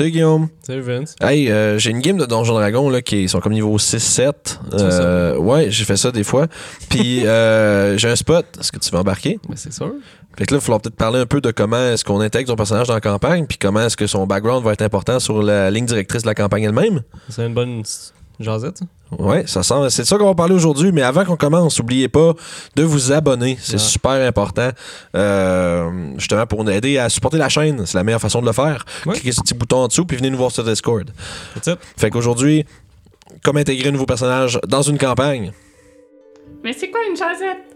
Salut 0.00 0.12
Guillaume. 0.12 0.48
Salut 0.62 0.80
Vince. 0.80 1.14
Hey, 1.20 1.50
euh, 1.50 1.76
j'ai 1.76 1.90
une 1.90 2.00
game 2.00 2.16
de 2.16 2.24
Donjon 2.24 2.54
Dragon 2.54 2.88
là, 2.88 3.02
qui 3.02 3.28
sont 3.28 3.38
comme 3.38 3.52
niveau 3.52 3.76
6-7. 3.76 4.58
Euh, 4.72 5.36
ouais, 5.36 5.70
j'ai 5.70 5.84
fait 5.84 5.98
ça 5.98 6.10
des 6.10 6.24
fois. 6.24 6.46
Puis 6.88 7.26
euh, 7.26 7.98
j'ai 7.98 8.08
un 8.08 8.16
spot. 8.16 8.46
Est-ce 8.58 8.72
que 8.72 8.78
tu 8.78 8.90
veux 8.90 8.96
embarquer? 8.96 9.38
Ben, 9.46 9.56
c'est 9.56 9.74
sûr. 9.74 9.92
Fait 10.38 10.46
que 10.46 10.54
là, 10.54 10.56
il 10.56 10.60
va 10.60 10.60
falloir 10.60 10.80
peut-être 10.80 10.96
parler 10.96 11.18
un 11.20 11.26
peu 11.26 11.42
de 11.42 11.50
comment 11.50 11.76
est-ce 11.76 12.06
qu'on 12.06 12.22
intègre 12.22 12.48
son 12.48 12.56
personnage 12.56 12.86
dans 12.86 12.94
la 12.94 13.02
campagne, 13.02 13.44
puis 13.44 13.58
comment 13.58 13.82
est-ce 13.82 13.98
que 13.98 14.06
son 14.06 14.26
background 14.26 14.64
va 14.64 14.72
être 14.72 14.80
important 14.80 15.20
sur 15.20 15.42
la 15.42 15.70
ligne 15.70 15.84
directrice 15.84 16.22
de 16.22 16.28
la 16.28 16.34
campagne 16.34 16.62
elle-même. 16.62 17.02
C'est 17.28 17.44
une 17.44 17.52
bonne 17.52 17.82
jasette, 18.38 18.78
ça? 18.78 18.86
Ouais, 19.18 19.44
ça 19.46 19.62
semble. 19.62 19.90
C'est 19.90 20.02
de 20.02 20.06
ça 20.06 20.16
qu'on 20.18 20.26
va 20.26 20.34
parler 20.34 20.54
aujourd'hui. 20.54 20.92
Mais 20.92 21.02
avant 21.02 21.24
qu'on 21.24 21.36
commence, 21.36 21.78
n'oubliez 21.78 22.08
pas 22.08 22.32
de 22.76 22.82
vous 22.84 23.10
abonner. 23.12 23.58
C'est 23.60 23.72
Ouais. 23.72 23.78
super 23.78 24.12
important. 24.26 24.70
Euh, 25.16 25.90
justement, 26.16 26.46
pour 26.46 26.64
nous 26.64 26.70
aider 26.70 26.96
à 26.98 27.08
supporter 27.08 27.38
la 27.38 27.48
chaîne. 27.48 27.84
C'est 27.86 27.98
la 27.98 28.04
meilleure 28.04 28.20
façon 28.20 28.40
de 28.40 28.46
le 28.46 28.52
faire. 28.52 28.84
Ouais. 29.06 29.14
Cliquez 29.14 29.32
sur 29.32 29.40
ce 29.40 29.42
petit 29.52 29.54
bouton 29.54 29.78
en 29.78 29.88
dessous, 29.88 30.04
puis 30.04 30.16
venez 30.16 30.30
nous 30.30 30.38
voir 30.38 30.50
sur 30.52 30.62
Discord. 30.64 31.10
It. 31.56 31.70
Fait 31.96 32.10
qu'aujourd'hui, 32.10 32.64
comment 33.42 33.60
intégrer 33.60 33.88
un 33.88 33.92
nouveau 33.92 34.06
personnage 34.06 34.58
dans 34.68 34.82
une 34.82 34.98
campagne? 34.98 35.52
Mais 36.62 36.72
c'est 36.72 36.90
quoi 36.90 37.00
une 37.08 37.16
jasette? 37.16 37.69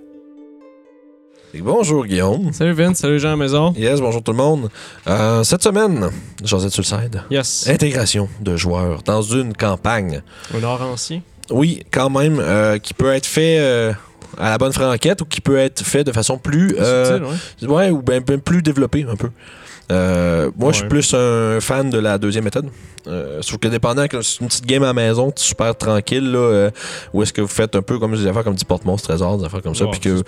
Bonjour 1.61 2.05
Guillaume. 2.05 2.53
Salut 2.53 2.73
Vince, 2.73 2.99
salut 2.99 3.21
Jean 3.21 3.29
à 3.29 3.31
la 3.33 3.37
maison. 3.37 3.73
Yes, 3.77 4.01
bonjour 4.01 4.23
tout 4.23 4.33
le 4.33 4.39
monde. 4.39 4.71
Euh, 5.07 5.45
cette 5.45 5.63
semaine, 5.63 6.11
Josette 6.43 6.73
side. 6.73 7.23
Yes. 7.31 7.69
Intégration 7.69 8.29
de 8.41 8.57
joueurs 8.57 9.03
dans 9.05 9.23
une 9.23 9.55
campagne. 9.55 10.23
Un 10.53 10.63
orancier. 10.65 11.23
Oui, 11.51 11.85
quand 11.93 12.11
même, 12.11 12.41
euh, 12.41 12.79
qui 12.79 12.93
peut 12.93 13.13
être 13.13 13.27
fait 13.27 13.59
euh, 13.61 13.93
à 14.37 14.51
la 14.51 14.59
bonne 14.59 14.73
franquette 14.73 15.21
ou 15.21 15.27
qui 15.27 15.41
peut 15.41 15.59
être 15.59 15.85
fait 15.85 16.03
de 16.03 16.11
façon 16.11 16.39
plus. 16.39 16.71
Subtil, 16.71 17.69
ouais. 17.69 17.69
ouais, 17.69 17.91
ou 17.91 18.03
bien 18.03 18.21
bien 18.21 18.39
plus 18.39 18.63
développée 18.63 19.07
un 19.09 19.17
peu. 19.17 19.31
Euh, 19.93 20.51
moi, 20.57 20.73
je 20.73 20.79
suis 20.79 20.89
plus 20.89 21.15
un 21.15 21.61
fan 21.61 21.91
de 21.91 21.99
la 21.99 22.19
deuxième 22.19 22.45
méthode. 22.45 22.69
Euh, 23.07 23.43
sauf 23.43 23.59
que 23.59 23.69
dépendant 23.69 24.07
que 24.09 24.23
c'est 24.23 24.41
une 24.41 24.47
petite 24.47 24.65
game 24.65 24.83
à 24.83 24.87
la 24.87 24.93
maison, 24.95 25.31
super 25.37 25.77
tranquille, 25.77 26.33
là, 26.33 26.39
euh, 26.39 26.71
où 27.13 27.23
est-ce 27.23 27.35
que 27.35 27.43
vous 27.43 27.49
faites 27.49 27.77
un 27.77 27.83
peu 27.83 27.99
comme 27.99 28.17
des 28.17 28.27
affaires 28.27 28.45
comme 28.45 28.55
du 28.55 28.65
porte-monstre, 28.65 29.09
trésor, 29.09 29.37
des 29.37 29.45
affaires 29.45 29.61
comme 29.61 29.75
ça, 29.75 29.85
puis 29.87 30.01
que 30.01 30.23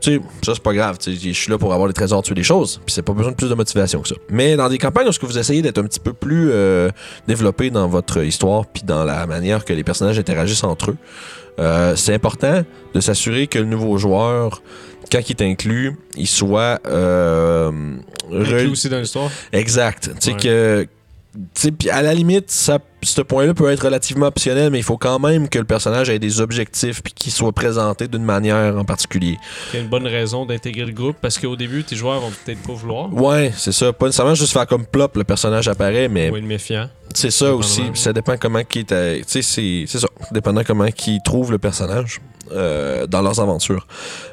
tu 0.00 0.14
sais, 0.14 0.20
ça 0.42 0.54
c'est 0.54 0.62
pas 0.62 0.72
grave. 0.72 0.96
Je 1.04 1.32
suis 1.32 1.50
là 1.50 1.58
pour 1.58 1.74
avoir 1.74 1.88
des 1.88 1.94
trésors, 1.94 2.22
tuer 2.22 2.34
des 2.34 2.42
choses. 2.42 2.80
Puis 2.86 2.94
c'est 2.94 3.02
pas 3.02 3.12
besoin 3.12 3.32
de 3.32 3.36
plus 3.36 3.50
de 3.50 3.54
motivation 3.54 4.00
que 4.00 4.08
ça. 4.08 4.14
Mais 4.30 4.56
dans 4.56 4.70
des 4.70 4.78
campagnes 4.78 5.06
où 5.06 5.10
est-ce 5.10 5.18
que 5.18 5.26
vous 5.26 5.38
essayez 5.38 5.60
d'être 5.60 5.78
un 5.78 5.84
petit 5.84 6.00
peu 6.00 6.14
plus 6.14 6.50
développé 7.28 7.68
dans 7.68 7.88
votre 7.88 8.22
histoire, 8.24 8.64
puis 8.66 8.82
dans 8.82 9.04
la 9.04 9.26
manière 9.26 9.64
que 9.64 9.74
les 9.74 9.84
personnages 9.84 10.18
interagissent 10.18 10.64
entre 10.64 10.92
eux, 10.92 11.94
c'est 11.96 12.14
important 12.14 12.62
de 12.94 13.00
s'assurer 13.00 13.46
que 13.46 13.58
le 13.58 13.66
nouveau 13.66 13.98
joueur, 13.98 14.62
quand 15.12 15.20
il 15.28 15.32
est 15.32 15.42
inclus, 15.42 15.92
il 16.16 16.26
soit 16.26 16.80
euh, 16.86 17.70
Inclus 18.32 18.68
aussi 18.68 18.88
dans 18.88 18.98
l'histoire. 18.98 19.30
Exact. 19.52 20.10
Tu 20.14 20.20
sais 20.20 20.32
Ouais. 20.32 20.36
que. 20.38 20.86
tu 21.34 21.40
sais, 21.54 21.70
puis 21.70 21.90
à 21.90 22.00
la 22.02 22.14
limite, 22.14 22.50
ça, 22.50 22.78
ce 23.02 23.20
point-là 23.20 23.54
peut 23.54 23.70
être 23.70 23.84
relativement 23.84 24.26
optionnel, 24.26 24.70
mais 24.70 24.78
il 24.78 24.84
faut 24.84 24.96
quand 24.96 25.18
même 25.18 25.48
que 25.48 25.58
le 25.58 25.64
personnage 25.64 26.08
ait 26.10 26.18
des 26.18 26.40
objectifs 26.40 27.02
puis 27.02 27.12
qu'il 27.12 27.32
soit 27.32 27.52
présenté 27.52 28.06
d'une 28.08 28.24
manière 28.24 28.76
en 28.76 28.84
particulier. 28.84 29.38
Il 29.72 29.76
y 29.76 29.80
a 29.80 29.82
une 29.82 29.88
bonne 29.88 30.06
raison 30.06 30.46
d'intégrer 30.46 30.84
le 30.84 30.92
groupe 30.92 31.16
parce 31.20 31.38
qu'au 31.38 31.56
début, 31.56 31.84
tes 31.84 31.96
joueurs 31.96 32.20
vont 32.20 32.30
peut-être 32.44 32.62
pas 32.62 32.72
vouloir. 32.74 33.12
Ouais, 33.12 33.52
c'est 33.56 33.72
ça. 33.72 33.92
Pas 33.92 34.06
nécessairement 34.06 34.34
juste 34.34 34.52
faire 34.52 34.66
comme 34.66 34.86
plop, 34.86 35.16
le 35.16 35.24
personnage 35.24 35.68
apparaît, 35.68 36.08
mais 36.08 36.30
Ou 36.30 36.36
être 36.36 36.44
méfiant. 36.44 36.88
c'est 37.14 37.30
ça 37.30 37.54
aussi. 37.54 37.82
Ça 37.94 38.12
dépend 38.12 38.36
comment 38.36 38.62
qui 38.64 38.80
est. 38.80 38.84
Tu 38.86 39.24
sais, 39.26 39.42
c'est 39.42 39.84
c'est 39.86 39.98
ça. 39.98 40.08
Dépendant 40.30 40.62
comment 40.66 40.86
qui 40.90 41.18
trouve 41.24 41.50
le 41.50 41.58
personnage 41.58 42.20
euh, 42.52 43.06
dans 43.06 43.22
leurs 43.22 43.40
aventures. 43.40 43.86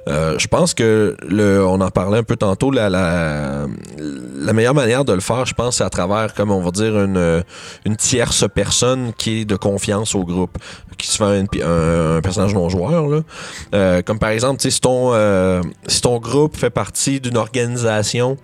Euh, 0.07 0.37
je 0.37 0.47
pense 0.47 0.73
que 0.73 1.15
le, 1.27 1.65
on 1.65 1.79
en 1.81 1.89
parlait 1.89 2.17
un 2.17 2.23
peu 2.23 2.35
tantôt. 2.35 2.69
La, 2.71 2.89
la, 2.89 3.65
la 3.97 4.53
meilleure 4.53 4.73
manière 4.73 5.05
de 5.05 5.13
le 5.13 5.19
faire, 5.21 5.45
je 5.45 5.53
pense, 5.53 5.77
c'est 5.77 5.83
à 5.83 5.89
travers, 5.89 6.33
comme 6.33 6.51
on 6.51 6.61
va 6.61 6.71
dire, 6.71 6.99
une, 6.99 7.43
une 7.85 7.95
tierce 7.95 8.45
personne 8.59 9.13
qui 9.13 9.39
est 9.39 9.45
de 9.45 9.55
confiance 9.55 10.15
au 10.15 10.25
groupe, 10.25 10.57
qui 10.97 11.07
se 11.07 11.15
fait 11.15 11.45
un, 11.63 12.19
personnage 12.21 12.53
non 12.53 12.67
joueur. 12.67 13.07
Là. 13.07 13.21
Euh, 13.73 14.01
comme 14.01 14.19
par 14.19 14.31
exemple, 14.31 14.59
tu 14.59 14.63
sais, 14.63 14.71
si 14.71 14.81
ton, 14.81 15.13
euh, 15.13 15.61
si 15.87 16.01
ton 16.01 16.17
groupe 16.19 16.57
fait 16.57 16.69
partie 16.69 17.21
d'une 17.21 17.37
organisation 17.37 18.35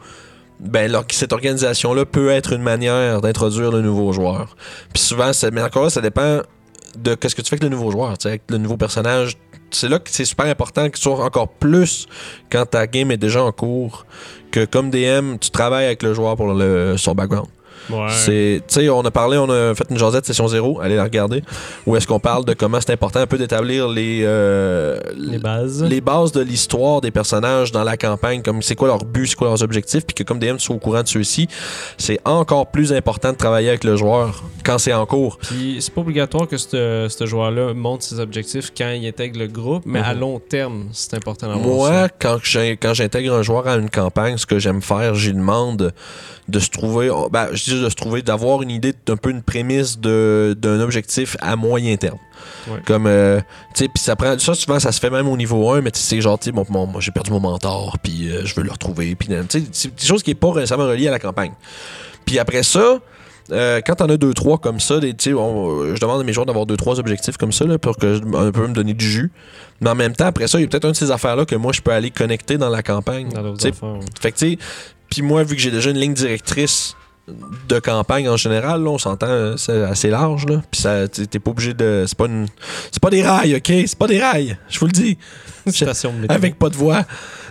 ben 0.62 0.90
cette 1.12 1.34
organisation-là 1.34 2.06
peut 2.06 2.30
être 2.30 2.54
une 2.54 2.62
manière 2.62 3.20
d'introduire 3.20 3.72
le 3.72 3.82
nouveau 3.82 4.14
joueur. 4.14 4.56
Puis 4.94 5.04
souvent, 5.04 5.32
mais 5.52 5.62
encore 5.62 5.92
ça 5.92 6.00
dépend 6.00 6.40
de 6.98 7.14
qu'est-ce 7.14 7.36
que 7.36 7.42
tu 7.42 7.50
fais 7.50 7.56
avec 7.56 7.64
le 7.64 7.76
nouveau 7.76 7.92
joueur, 7.92 8.18
tu 8.18 8.30
le 8.48 8.58
nouveau 8.58 8.78
personnage. 8.78 9.36
C'est 9.70 9.90
là 9.90 10.00
que 10.00 10.10
c'est 10.10 10.24
super 10.24 10.46
important 10.46 10.90
qu'il 10.90 11.04
soit 11.04 11.22
encore 11.26 11.50
plus 11.50 12.08
quand 12.50 12.66
ta 12.66 12.88
game 12.88 13.12
est 13.12 13.18
déjà 13.18 13.44
en 13.44 13.52
cours, 13.52 14.06
que 14.52 14.64
comme 14.64 14.92
DM, 14.92 15.36
tu 15.42 15.50
travailles 15.50 15.88
avec 15.88 16.04
le 16.04 16.14
joueur 16.14 16.38
pour 16.38 16.54
le, 16.54 16.96
son 16.96 17.14
background. 17.16 17.50
Ouais. 17.90 18.08
C'est, 18.10 18.62
tu 18.68 18.74
sais, 18.76 18.90
on 18.90 19.02
a 19.02 19.12
parlé, 19.12 19.38
on 19.38 19.50
a 19.50 19.74
fait 19.76 19.86
une 19.90 19.98
jasette 19.98 20.26
session 20.26 20.48
0, 20.48 20.80
allez 20.82 20.96
la 20.96 21.04
regarder, 21.04 21.44
où 21.86 21.96
est-ce 21.96 22.08
qu'on 22.08 22.20
parle 22.20 22.46
de 22.46 22.54
comment 22.54 22.80
c'est 22.82 22.94
important 22.94 23.20
un 23.20 23.28
peu 23.28 23.38
d'établir 23.38 23.88
les, 23.88 24.22
euh, 24.24 25.00
Les 25.18 25.38
bases. 25.38 25.84
les 25.84 26.02
bases 26.02 26.32
de 26.32 26.42
l'histoire 26.42 27.02
des 27.02 27.12
personnages 27.12 27.72
dans 27.72 27.84
la 27.84 27.98
campagne, 27.98 28.42
comme 28.42 28.62
c'est 28.62 28.76
quoi 28.76 28.88
leur 28.88 29.06
but, 29.06 29.28
c'est 29.28 29.36
quoi 29.36 29.48
leurs 29.50 29.62
objectifs, 29.64 30.06
puis 30.06 30.14
que 30.16 30.24
comme 30.24 30.40
DM, 30.40 30.56
tu 30.58 30.66
sois 30.66 30.76
au 30.76 30.80
courant 30.80 31.04
de 31.04 31.08
ceux-ci, 31.08 31.48
c'est 31.98 32.20
encore 32.26 32.68
plus 32.68 32.94
important 32.94 33.32
de 33.32 33.38
travailler 33.38 33.70
avec 33.70 33.84
le 33.84 33.96
joueur 33.96 34.44
quand 34.64 34.78
c'est 34.78 34.94
en 34.94 35.06
cours. 35.06 35.38
Puis 35.42 35.78
c'est 35.80 35.94
pas 35.94 36.02
obligatoire 36.02 36.48
que 36.48 36.58
ce 36.58 37.08
ce 37.10 37.26
joueur-là 37.26 37.74
monte 37.74 38.02
ses 38.04 38.20
objectifs 38.20 38.72
quand 38.76 38.90
il 38.90 39.08
intègre 39.08 39.40
le 39.40 39.48
groupe, 39.48 39.84
mais 39.86 40.00
à 40.00 40.14
Mhm. 40.14 40.20
long 40.20 40.40
terme, 40.40 40.86
c'est 40.92 41.14
important 41.14 41.48
d'avoir 41.48 41.66
Moi, 41.68 41.90
ça. 41.90 42.10
quand 42.20 42.38
quand 42.82 42.94
j'intègre 42.94 43.34
un 43.34 43.42
joueur 43.42 43.68
à 43.68 43.76
une 43.76 43.90
campagne, 43.90 44.38
ce 44.38 44.46
que 44.46 44.60
j'aime 44.60 44.82
faire, 44.82 45.16
j'y 45.16 45.34
demande 45.34 45.94
de 46.48 46.60
se 46.60 46.70
trouver, 46.70 47.10
ben, 47.32 47.48
je 47.54 47.75
de 47.82 47.90
se 47.90 47.96
trouver, 47.96 48.22
d'avoir 48.22 48.62
une 48.62 48.70
idée 48.72 48.94
d'un 49.06 49.18
peu 49.18 49.30
une 49.30 49.42
prémisse 49.42 50.00
d'un 50.00 50.80
objectif 50.80 51.38
à 51.42 51.56
moyen 51.56 51.96
terme. 51.98 52.18
Ouais. 52.68 52.80
Comme, 52.86 53.08
euh, 53.08 53.40
tu 53.74 53.84
sais, 53.84 53.88
puis 53.88 54.02
ça 54.02 54.16
prend, 54.16 54.38
ça 54.40 54.54
souvent 54.54 54.80
ça 54.80 54.92
se 54.92 55.00
fait 55.00 55.10
même 55.10 55.28
au 55.28 55.38
niveau 55.38 55.70
1, 55.72 55.82
mais 55.82 55.92
tu 55.92 56.00
sais, 56.00 56.20
genre, 56.22 56.38
tu 56.40 56.46
sais, 56.46 56.52
bon, 56.52 56.66
bon, 56.70 56.86
moi 56.88 57.02
j'ai 57.02 57.12
perdu 57.12 57.32
mon 57.32 57.40
mentor, 57.40 57.98
puis 58.02 58.30
euh, 58.30 58.42
je 58.46 58.54
veux 58.56 58.64
le 58.64 58.72
retrouver, 58.72 59.16
puis 59.16 59.28
tu 59.30 59.36
sais, 59.50 59.64
c'est 59.72 59.96
des 59.96 60.06
choses 60.06 60.24
qui 60.24 60.32
n'est 60.32 60.36
pas 60.36 60.52
récemment 60.52 60.86
reliées 60.86 61.08
à 61.08 61.12
la 61.12 61.20
campagne. 61.20 61.54
Puis 62.26 62.40
après 62.40 62.64
ça, 62.64 63.00
euh, 63.52 63.80
quand 63.86 63.96
t'en 63.96 64.10
as 64.10 64.18
deux, 64.18 64.34
trois 64.34 64.58
comme 64.58 64.80
ça, 64.80 65.00
des, 65.00 65.14
tu 65.14 65.30
sais, 65.30 65.34
on- 65.36 65.94
je 65.96 66.00
demande 66.02 66.22
à 66.22 66.24
mes 66.24 66.34
joueurs 66.34 66.48
d'avoir 66.48 66.66
deux, 66.66 66.78
trois 66.78 67.00
objectifs 67.00 67.38
comme 67.38 67.52
ça, 67.52 67.66
là, 67.66 67.78
pour 67.78 67.98
que 67.98 68.20
un 68.36 68.52
peu 68.52 68.68
me 68.68 68.74
donner 68.74 68.94
du 68.96 69.06
jus. 69.10 69.32
Mais 69.82 69.90
en 69.92 69.96
même 69.96 70.16
temps, 70.16 70.26
après 70.26 70.48
ça, 70.48 70.58
il 70.58 70.64
y 70.64 70.66
a 70.66 70.68
peut-être 70.68 70.86
une 70.86 70.92
de 70.92 70.96
ces 70.98 71.12
affaires-là 71.12 71.46
que 71.46 71.56
moi, 71.56 71.72
je 71.72 71.82
peux 71.82 71.92
aller 71.92 72.10
connecter 72.10 72.58
dans 72.58 72.70
la 72.70 72.82
campagne. 72.82 73.30
Dans 73.30 73.54
affaires. 73.54 73.84
ouais. 73.84 74.00
Fait 74.20 74.32
que, 74.32 74.38
tu 74.38 74.52
sais, 74.54 74.58
puis 75.12 75.22
moi, 75.22 75.44
vu 75.44 75.56
que 75.56 75.62
j'ai 75.62 75.70
déjà 75.72 75.92
une 75.92 76.00
ligne 76.00 76.14
directrice 76.16 76.96
de 77.70 77.80
campagne 77.80 78.30
en 78.30 78.38
général, 78.38 78.84
là, 78.84 78.90
on 78.92 78.98
s'entend, 78.98 79.28
euh, 79.28 79.58
c'est 79.58 79.82
assez 79.84 80.10
large, 80.10 80.46
là. 80.46 80.62
Puis 80.70 80.82
ça, 80.82 81.08
t'es 81.08 81.40
pas 81.40 81.52
obligé 81.52 81.74
de. 81.74 82.06
C'est 82.08 82.18
pas 82.18 82.26
une. 82.26 82.48
C'est 82.92 83.02
pas 83.02 83.10
des 83.10 83.24
rails, 83.24 83.56
ok? 83.56 83.72
C'est 83.88 83.98
pas 83.98 84.08
des 84.08 84.22
rails, 84.22 84.58
je 84.70 84.80
vous 84.80 84.86
le 84.86 84.92
dis. 84.92 85.18
Station. 85.68 86.14
Avec 86.30 86.60
pas 86.60 86.70
de 86.70 86.76
voix. 86.76 87.02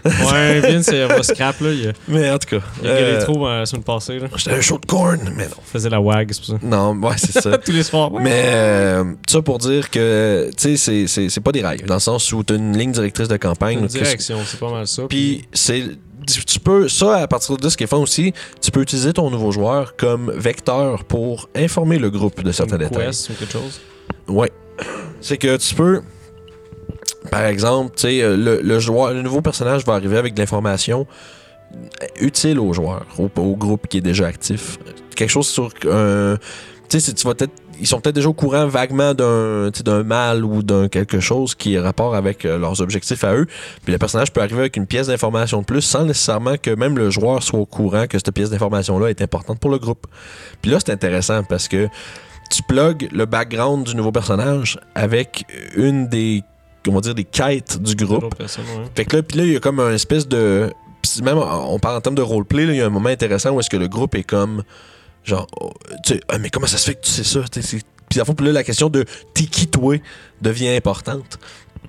Ouais, 0.05 0.61
Vince, 0.61 0.89
il 0.93 1.05
va 1.07 1.23
scrap, 1.25 1.61
là. 1.61 1.71
Il 1.73 1.93
Mais 2.07 2.31
en 2.31 2.39
tout 2.39 2.49
cas. 2.61 2.65
il 2.83 2.89
a 2.89 2.93
gueulé 2.95 3.13
euh, 3.15 3.25
trop 3.25 3.49
euh, 3.49 3.59
la 3.61 3.67
semaine 3.67 3.83
passée, 3.83 4.19
là. 4.21 4.29
J'étais 4.37 4.53
un 4.57 4.61
show 4.61 4.79
de 4.79 4.87
corn, 4.87 5.19
mais 5.35 5.47
non. 5.47 5.57
Faisait 5.65 5.89
la 5.91 6.01
wag, 6.01 6.29
c'est 6.31 6.39
pour 6.45 6.61
ça. 6.61 6.67
Non, 6.67 6.93
ouais, 6.95 7.15
c'est 7.17 7.33
ça. 7.41 7.59
Tous 7.65 7.73
les 7.73 7.83
soirs. 7.83 8.13
ouais. 8.13 8.23
Mais 8.23 8.43
euh, 8.45 9.05
ça 9.27 9.43
pour 9.43 9.59
dire 9.59 9.91
que, 9.91 10.51
tu 10.57 10.77
sais, 10.77 11.07
c'est- 11.09 11.41
pas 11.41 11.51
des 11.53 11.63
rails. 11.63 11.83
Dans 11.87 11.95
le 11.95 12.01
sens 12.01 12.33
où 12.33 12.45
t'as 12.45 12.55
une 12.55 12.77
ligne 12.79 12.93
directrice 12.93 13.27
de 13.29 13.37
campagne. 13.37 13.81
Une 13.81 13.87
direction, 13.89 14.39
c'est 14.47 14.61
pas 14.61 14.71
mal 14.71 14.87
ça. 14.87 15.03
Puis 15.09 15.49
c'est 15.53 15.83
tu 16.27 16.61
peux 16.61 16.89
ça 16.89 17.17
à 17.17 17.27
partir 17.29 17.57
de 17.57 17.69
ce 17.69 17.77
qui 17.77 17.85
est 17.85 17.89
fun 17.89 17.99
aussi, 17.99 18.33
tu 18.61 18.71
peux 18.71 18.81
utiliser 18.83 19.13
ton 19.13 19.31
nouveau 19.31 19.53
joueur 19.53 19.97
comme 19.97 20.33
vecteur 20.33 21.05
pour 21.05 21.49
informer 21.55 21.99
le 21.99 22.11
groupe 22.11 22.43
de 22.43 22.53
certains 22.53 22.77
une 22.77 22.89
détails. 22.89 23.07
quest 23.07 23.31
ou 23.31 23.33
quelque 23.35 23.53
chose? 23.53 23.81
Ouais. 24.29 24.51
C'est 25.21 25.39
que 25.39 25.57
tu 25.57 25.75
peux 25.75 26.03
par 27.31 27.45
exemple, 27.47 27.95
tu 27.97 28.03
sais 28.03 28.23
euh, 28.23 28.37
le, 28.37 28.61
le 28.61 28.79
joueur 28.79 29.13
le 29.13 29.23
nouveau 29.23 29.41
personnage 29.41 29.85
va 29.87 29.95
arriver 29.95 30.19
avec 30.19 30.35
de 30.35 30.41
l'information 30.41 31.07
utile 32.21 32.59
au 32.59 32.73
joueur, 32.73 33.07
au, 33.19 33.31
au 33.41 33.57
groupe 33.57 33.89
qui 33.89 33.99
est 33.99 34.03
déjà 34.03 34.27
actif. 34.27 34.79
Quelque 35.17 35.31
chose 35.31 35.49
sur 35.49 35.71
un 35.91 36.37
tu 36.89 37.01
sais 37.01 37.13
tu 37.13 37.27
vas 37.27 37.35
peut-être 37.35 37.55
ils 37.81 37.87
sont 37.87 38.01
peut-être 38.01 38.15
déjà 38.15 38.29
au 38.29 38.35
courant 38.35 38.67
vaguement 38.67 39.15
d'un 39.15 39.71
d'un 39.85 40.03
mal 40.03 40.45
ou 40.45 40.63
d'un 40.63 40.89
quelque 40.89 41.21
chose 41.21 41.55
qui 41.55 41.75
est 41.75 41.81
rapport 41.81 42.15
avec 42.15 42.45
euh, 42.45 42.59
leurs 42.59 42.81
objectifs 42.81 43.25
à 43.25 43.35
eux. 43.35 43.47
Puis 43.85 43.93
le 43.93 43.99
personnage 43.99 44.33
peut 44.33 44.41
arriver 44.41 44.61
avec 44.61 44.77
une 44.77 44.87
pièce 44.87 45.09
d'information 45.09 45.61
de 45.61 45.65
plus 45.65 45.83
sans 45.83 46.05
nécessairement 46.05 46.57
que 46.61 46.71
même 46.71 46.97
le 46.97 47.11
joueur 47.11 47.43
soit 47.43 47.59
au 47.59 47.67
courant 47.67 48.07
que 48.07 48.19
cette 48.19 48.31
pièce 48.33 48.51
d'information-là 48.51 49.11
est 49.11 49.23
importante 49.23 49.59
pour 49.59 49.71
le 49.71 49.79
groupe. 49.79 50.07
Puis 50.63 50.71
là, 50.71 50.79
c'est 50.81 50.93
intéressant 50.93 51.43
parce 51.45 51.69
que 51.69 51.89
tu 52.51 52.63
plugues 52.63 53.09
le 53.13 53.27
background 53.27 53.87
du 53.87 53.97
nouveau 53.97 54.13
personnage 54.13 54.79
avec 54.95 55.45
une 55.77 56.09
des, 56.09 56.43
va 56.87 57.01
dire, 57.01 57.15
des 57.15 57.25
quêtes 57.25 57.83
du 57.83 57.95
groupe. 57.97 58.35
Ouais. 58.39 58.47
Fait 58.95 59.05
que 59.05 59.17
là, 59.17 59.23
puis 59.23 59.39
là, 59.39 59.45
il 59.45 59.53
y 59.53 59.57
a 59.57 59.61
comme 59.61 59.81
un 59.81 59.93
espèce 59.93 60.29
de. 60.29 60.71
même, 61.23 61.39
on 61.39 61.79
parle 61.79 61.97
en 61.97 62.01
termes 62.01 62.15
de 62.15 62.23
roleplay, 62.23 62.65
il 62.65 62.77
y 62.77 62.83
a 62.83 62.87
un 62.87 62.91
moment 62.91 63.09
intéressant 63.09 63.51
où 63.51 63.61
est-ce 63.61 63.71
que 63.71 63.77
le 63.77 63.89
groupe 63.89 64.15
est 64.15 64.25
comme. 64.25 64.63
Genre, 65.25 65.47
oh, 65.61 65.73
tu 66.05 66.15
sais, 66.15 66.21
ah, 66.29 66.39
mais 66.39 66.51
comment 66.51 66.67
ça 66.67 66.77
se 66.79 66.85
fait 66.87 66.95
que 66.95 67.01
tu 67.05 67.11
sais 67.11 67.25
ça? 67.25 67.41
Puis 68.11 68.21
à 68.21 68.25
fond, 68.25 68.35
là, 68.41 68.53
la 68.53 68.63
question 68.65 68.91
de 68.91 69.05
t'es 69.33 69.45
qui 69.45 69.67
toi 69.67 69.97
devient 70.43 70.69
importante. 70.69 71.39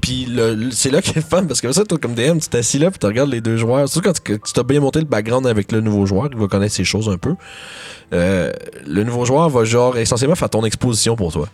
Puis 0.01 0.27
c'est 0.71 0.89
là 0.91 1.01
qu'il 1.01 1.13
est 1.13 1.21
le 1.21 1.21
fun 1.21 1.45
parce 1.45 1.61
que 1.61 1.71
ça, 1.71 1.83
toi, 1.85 1.97
comme 1.97 2.15
DM, 2.15 2.37
tu 2.39 2.49
t'assis 2.49 2.79
là 2.79 2.89
puis 2.91 2.99
tu 2.99 3.05
regardes 3.05 3.29
les 3.29 3.41
deux 3.41 3.57
joueurs. 3.57 3.87
Surtout 3.89 4.09
quand 4.09 4.21
tu, 4.23 4.39
tu 4.39 4.53
t'as 4.53 4.63
bien 4.63 4.79
monté 4.79 4.99
le 4.99 5.05
background 5.05 5.47
avec 5.47 5.71
le 5.71 5.81
nouveau 5.81 6.05
joueur, 6.05 6.29
il 6.31 6.37
va 6.37 6.47
connaître 6.47 6.73
ses 6.75 6.83
choses 6.83 7.09
un 7.09 7.17
peu. 7.17 7.35
Euh, 8.13 8.51
le 8.85 9.03
nouveau 9.03 9.25
joueur 9.25 9.49
va 9.49 9.63
genre 9.63 9.97
essentiellement 9.97 10.35
faire 10.35 10.49
ton 10.49 10.63
exposition 10.65 11.15
pour 11.15 11.31
toi. 11.31 11.47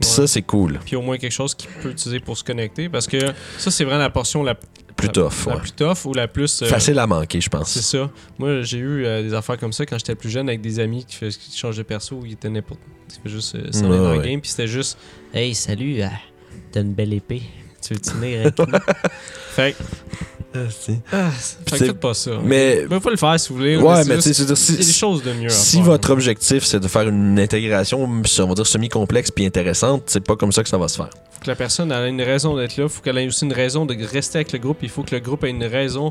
Puis 0.00 0.08
Ouais. 0.08 0.16
ça, 0.16 0.26
c'est 0.26 0.42
cool. 0.42 0.78
Puis 0.84 0.96
au 0.96 1.02
moins 1.02 1.18
quelque 1.18 1.32
chose 1.32 1.54
qu'il 1.54 1.68
peut 1.70 1.90
utiliser 1.90 2.20
pour 2.20 2.36
se 2.38 2.44
connecter. 2.44 2.88
Parce 2.88 3.06
que 3.06 3.18
ça, 3.58 3.70
c'est 3.70 3.84
vraiment 3.84 4.00
la 4.00 4.10
portion 4.10 4.42
la, 4.42 4.54
Plus 4.96 5.06
la- 5.08 5.12
tough. 5.12 5.32
la 5.46 5.54
ouais. 5.54 5.60
plus 5.60 5.72
tough 5.72 5.96
ou 6.06 6.14
la 6.14 6.28
plus. 6.28 6.62
euh, 6.62 6.66
Facile 6.66 6.98
à 6.98 7.06
manquer, 7.06 7.40
je 7.40 7.44
C'est 7.44 7.50
pense. 7.50 7.80
ça. 7.80 8.10
Moi, 8.38 8.62
j'ai 8.62 8.78
eu 8.78 9.04
euh, 9.04 9.22
des 9.22 9.34
affaires 9.34 9.58
comme 9.58 9.72
ça 9.72 9.84
quand 9.86 9.98
j'étais 9.98 10.14
plus 10.14 10.30
jeune 10.30 10.48
avec 10.48 10.60
des 10.60 10.78
amis 10.80 11.04
qui, 11.04 11.16
qui 11.28 11.56
changent 11.58 11.76
de 11.78 11.82
perso 11.82 12.16
ou 12.16 12.26
ils 12.26 12.32
étaient 12.32 12.48
n'importe. 12.50 12.80
Ils 13.08 13.14
faisaient 13.22 13.34
juste 13.36 13.54
euh, 13.56 13.72
s'en 13.72 13.90
Ouais, 13.90 13.96
dans 13.98 14.12
le 14.12 14.18
ouais. 14.18 14.28
game. 14.30 14.40
Puis 14.40 14.50
c'était 14.50 14.66
juste. 14.68 14.98
Hey, 15.34 15.54
salut, 15.54 16.02
euh, 16.02 16.06
t'as 16.70 16.80
une 16.82 16.92
belle 16.94 17.12
épée. 17.12 17.42
Tu 17.84 17.94
veux 17.94 18.00
tenir 18.00 18.40
avec 18.42 18.58
moi? 18.68 18.80
Fait 19.54 19.72
que. 19.76 19.82
Ah, 21.12 21.30
faites 21.66 21.92
pas 21.92 22.14
ça. 22.14 22.32
Mais 22.44 22.84
Vous 22.84 23.00
pouvez 23.00 23.12
le 23.12 23.16
faire 23.16 23.38
si 23.40 23.48
vous 23.50 23.56
voulez. 23.56 23.76
Ouais, 23.76 24.04
mais 24.04 24.16
tu 24.16 24.22
sais, 24.22 24.34
c'est-à-dire, 24.34 24.56
il 24.68 24.72
y 24.72 24.74
a 24.74 24.76
des 24.78 24.82
si, 24.84 24.92
choses 24.92 25.22
de 25.22 25.32
mieux 25.32 25.48
si 25.48 25.76
faire. 25.76 25.84
votre 25.84 26.10
objectif 26.10 26.64
c'est 26.64 26.80
de 26.80 26.88
faire 26.88 27.08
une 27.08 27.38
intégration, 27.38 28.04
on 28.04 28.46
va 28.46 28.54
dire 28.54 28.66
semi-complexe 28.66 29.30
puis 29.30 29.46
intéressante, 29.46 30.04
c'est 30.06 30.20
pas 30.24 30.36
comme 30.36 30.52
ça 30.52 30.62
que 30.62 30.68
ça 30.68 30.78
va 30.78 30.88
se 30.88 30.96
faire. 30.96 31.10
faut 31.30 31.40
que 31.42 31.48
la 31.50 31.56
personne 31.56 31.90
ait 31.92 32.08
une 32.08 32.22
raison 32.22 32.56
d'être 32.56 32.76
là. 32.76 32.88
faut 32.88 33.00
qu'elle 33.02 33.18
ait 33.18 33.26
aussi 33.26 33.44
une 33.44 33.52
raison 33.52 33.86
de 33.86 33.96
rester 34.04 34.38
avec 34.38 34.52
le 34.52 34.58
groupe. 34.58 34.78
Il 34.82 34.88
faut 34.88 35.02
que 35.02 35.14
le 35.14 35.20
groupe 35.20 35.44
ait 35.44 35.50
une 35.50 35.64
raison 35.64 36.10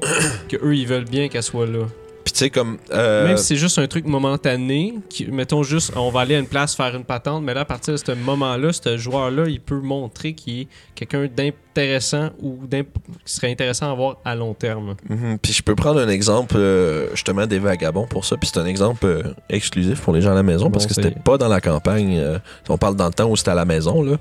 que 0.49 0.57
eux 0.63 0.75
ils 0.75 0.87
veulent 0.87 1.05
bien 1.05 1.27
qu'elle 1.29 1.43
soit 1.43 1.65
là. 1.67 1.85
Puis 2.23 2.33
tu 2.33 2.39
sais, 2.39 2.49
comme. 2.49 2.77
euh, 2.91 3.27
Même 3.27 3.37
si 3.37 3.45
c'est 3.45 3.55
juste 3.55 3.79
un 3.79 3.87
truc 3.87 4.05
momentané, 4.05 4.95
qui, 5.09 5.25
mettons 5.27 5.63
juste, 5.63 5.91
on 5.95 6.09
va 6.09 6.21
aller 6.21 6.35
à 6.35 6.39
une 6.39 6.47
place 6.47 6.75
faire 6.75 6.95
une 6.95 7.03
patente, 7.03 7.43
mais 7.43 7.53
là, 7.53 7.61
à 7.61 7.65
partir 7.65 7.93
de 7.93 7.97
ce 7.97 8.11
moment-là, 8.11 8.71
ce 8.73 8.97
joueur-là, 8.97 9.45
il 9.47 9.59
peut 9.59 9.79
montrer 9.79 10.33
qu'il 10.33 10.61
est 10.61 10.67
quelqu'un 10.95 11.27
d'intéressant 11.35 12.29
ou 12.41 12.59
qui 12.67 13.33
serait 13.33 13.51
intéressant 13.51 13.91
à 13.91 13.95
voir 13.95 14.17
à 14.23 14.35
long 14.35 14.53
terme. 14.53 14.95
Mhm. 15.09 15.39
Puis 15.41 15.53
je 15.53 15.63
peux 15.63 15.75
prendre 15.75 15.99
un 15.99 16.09
exemple 16.09 16.55
euh, 16.57 17.09
justement 17.13 17.47
des 17.47 17.59
vagabonds 17.59 18.07
pour 18.07 18.25
ça. 18.25 18.37
Puis 18.37 18.49
c'est 18.53 18.59
un 18.59 18.65
exemple 18.65 19.05
euh, 19.05 19.23
exclusif 19.49 20.01
pour 20.01 20.13
les 20.13 20.21
gens 20.21 20.31
à 20.31 20.35
la 20.35 20.43
maison 20.43 20.69
parce 20.69 20.85
que 20.85 20.93
c'était 20.93 21.11
pas 21.11 21.37
dans 21.37 21.47
la 21.47 21.61
campagne. 21.61 22.21
on 22.69 22.77
parle 22.77 22.95
dans 22.95 23.07
le 23.07 23.13
temps 23.13 23.29
où 23.29 23.35
c'était 23.35 23.51
à 23.51 23.55
la 23.55 23.65
maison. 23.65 24.03
Là, 24.03 24.17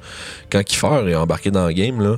quand 0.51 0.63
Kiefer 0.63 1.09
est 1.09 1.15
embarqué 1.15 1.51
dans 1.51 1.67
le 1.67 1.73
game, 1.73 2.01
là, 2.01 2.17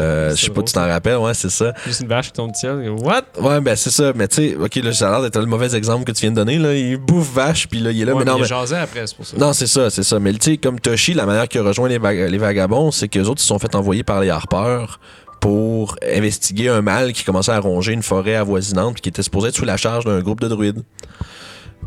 euh, 0.00 0.30
je 0.30 0.36
sais 0.36 0.50
pas 0.50 0.62
tu 0.62 0.72
t'en 0.72 0.86
rappelles, 0.86 1.16
ouais, 1.16 1.34
c'est 1.34 1.50
ça. 1.50 1.72
Juste 1.86 2.00
une 2.02 2.08
vache 2.08 2.26
qui 2.26 2.32
tombe 2.32 2.52
du 2.52 2.58
ciel. 2.58 2.88
What? 2.90 3.22
Ouais, 3.40 3.60
ben 3.60 3.74
c'est 3.76 3.90
ça. 3.90 4.12
Mais 4.14 4.28
tu 4.28 4.36
sais, 4.36 4.56
ok, 4.56 4.74
là, 4.76 4.92
ça 4.92 5.08
a 5.08 5.10
l'air 5.12 5.22
d'être 5.22 5.38
le 5.40 5.46
mauvais 5.46 5.74
exemple 5.74 6.04
que 6.04 6.12
tu 6.12 6.20
viens 6.22 6.30
de 6.30 6.36
donner. 6.36 6.58
Là. 6.58 6.74
Il 6.74 6.96
bouffe 6.98 7.32
vache, 7.32 7.66
puis 7.68 7.80
là, 7.80 7.90
il 7.90 8.00
est 8.02 8.04
là. 8.04 8.12
Ouais, 8.12 8.18
mais 8.24 8.30
non, 8.30 8.36
il 8.38 8.42
mais. 8.48 8.76
après, 8.76 9.06
c'est 9.06 9.16
pour 9.16 9.26
ça. 9.26 9.36
Non, 9.36 9.52
c'est 9.52 9.66
ça, 9.66 9.90
c'est 9.90 10.02
ça. 10.04 10.20
Mais 10.20 10.32
tu 10.34 10.52
sais, 10.52 10.56
comme 10.58 10.78
Toshi, 10.78 11.14
la 11.14 11.26
manière 11.26 11.48
qu'il 11.48 11.60
a 11.60 11.64
rejoint 11.64 11.88
les, 11.88 11.98
vaga- 11.98 12.28
les 12.28 12.38
vagabonds, 12.38 12.90
c'est 12.90 13.08
qu'eux 13.08 13.22
autres, 13.24 13.40
ils 13.40 13.42
se 13.42 13.48
sont 13.48 13.58
fait 13.58 13.74
envoyer 13.74 14.04
par 14.04 14.20
les 14.20 14.30
harpeurs 14.30 15.00
pour 15.40 15.96
investiguer 16.14 16.68
un 16.68 16.82
mâle 16.82 17.12
qui 17.14 17.24
commençait 17.24 17.52
à 17.52 17.58
ronger 17.60 17.92
une 17.92 18.02
forêt 18.02 18.34
avoisinante 18.34 18.92
puis 18.94 19.00
qui 19.02 19.08
était 19.08 19.22
supposé 19.22 19.48
être 19.48 19.56
sous 19.56 19.64
la 19.64 19.76
charge 19.78 20.04
d'un 20.04 20.20
groupe 20.20 20.40
de 20.40 20.48
druides. 20.48 20.82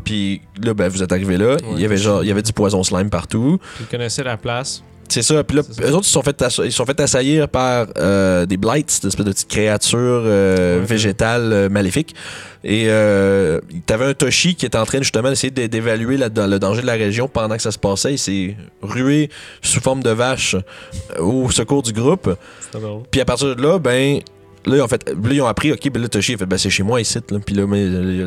Puis 0.04 0.42
là, 0.62 0.74
ben, 0.74 0.88
vous 0.88 1.02
êtes 1.02 1.12
arrivé 1.12 1.38
là, 1.38 1.56
il 1.72 1.80
y 1.80 1.84
avait 1.84 1.96
genre, 1.96 2.22
il 2.22 2.28
y 2.28 2.30
avait 2.30 2.42
du 2.42 2.52
poison 2.52 2.82
slime 2.82 3.08
partout. 3.10 3.58
Il 3.80 3.86
connaissait 3.86 4.24
la 4.24 4.36
place. 4.36 4.82
C'est 5.14 5.22
ça. 5.22 5.44
Puis 5.44 5.56
là, 5.56 5.62
eux 5.82 5.92
autres, 5.94 6.08
ils 6.08 6.10
sont 6.10 6.22
fait, 6.22 6.44
ils 6.64 6.72
sont 6.72 6.84
fait 6.84 6.98
assaillir 6.98 7.48
par 7.48 7.86
euh, 7.98 8.46
des 8.46 8.56
blights, 8.56 8.90
cette 8.90 9.04
espèce 9.04 9.24
de 9.24 9.30
petites 9.30 9.48
créatures 9.48 9.98
euh, 10.26 10.80
Ouais. 10.80 10.84
végétales 10.84 11.52
euh, 11.52 11.68
maléfiques. 11.68 12.16
Et 12.64 12.86
euh, 12.88 13.60
t'avais 13.86 14.06
un 14.06 14.14
Toshi 14.14 14.56
qui 14.56 14.66
était 14.66 14.76
en 14.78 14.84
train 14.86 14.98
justement 14.98 15.28
d'essayer 15.28 15.52
d'é- 15.52 15.68
d'évaluer 15.68 16.16
le 16.16 16.58
danger 16.58 16.80
de 16.82 16.86
la 16.86 16.94
région 16.94 17.28
pendant 17.28 17.54
que 17.56 17.62
ça 17.62 17.70
se 17.70 17.78
passait. 17.78 18.14
Il 18.14 18.18
s'est 18.18 18.56
rué 18.82 19.30
sous 19.62 19.80
forme 19.80 20.02
de 20.02 20.10
vache 20.10 20.56
au 21.20 21.48
secours 21.52 21.82
du 21.82 21.92
groupe. 21.92 22.34
Puis 23.12 23.20
à 23.20 23.24
partir 23.24 23.54
de 23.54 23.62
là, 23.62 23.78
ben. 23.78 24.18
Là, 24.66 24.82
en 24.82 24.88
fait, 24.88 25.08
là, 25.08 25.14
ils 25.30 25.42
ont 25.42 25.46
appris, 25.46 25.72
OK, 25.72 25.90
ben 25.90 26.02
là, 26.02 26.08
Toshi, 26.08 26.34
a 26.34 26.38
fait, 26.38 26.46
ben, 26.46 26.56
c'est 26.56 26.70
chez 26.70 26.82
moi 26.82 27.00
ici, 27.00 27.18
là. 27.30 27.38
Puis 27.44 27.54
là, 27.54 27.66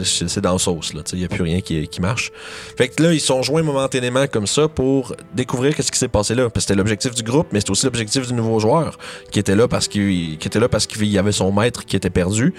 c'est 0.04 0.42
dans 0.42 0.58
sauce, 0.58 0.94
là. 0.94 1.02
Il 1.14 1.20
n'y 1.20 1.26
a 1.26 1.28
plus 1.28 1.42
rien 1.44 1.62
qui, 1.62 1.88
qui 1.88 2.02
marche. 2.02 2.32
Fait 2.78 2.90
que 2.90 3.02
là, 3.02 3.14
ils 3.14 3.20
sont 3.20 3.42
joints 3.42 3.64
momentanément 3.64 4.28
comme 4.28 4.48
ça 4.48 4.68
pour 4.68 5.16
découvrir 5.34 5.76
qu'est-ce 5.76 5.92
qui 5.92 5.98
s'est 5.98 6.08
passé 6.08 6.36
là. 6.36 6.44
Parce 6.44 6.54
que 6.54 6.60
c'était 6.62 6.76
l'objectif 6.76 7.16
du 7.16 7.24
groupe, 7.24 7.48
mais 7.52 7.60
c'était 7.60 7.72
aussi 7.72 7.86
l'objectif 7.86 8.28
du 8.28 8.34
nouveau 8.34 8.60
joueur 8.60 8.98
qui 9.32 9.40
était 9.40 9.56
là 9.56 9.68
parce 9.68 9.88
qu'il 9.88 10.38
qui 10.38 10.48
était 10.48 10.60
là 10.60 10.70
parce 10.70 10.86
qu'il 10.86 11.06
y 11.06 11.18
avait 11.18 11.32
son 11.32 11.52
maître 11.52 11.86
qui 11.86 11.96
était 11.96 12.10
perdu. 12.10 12.54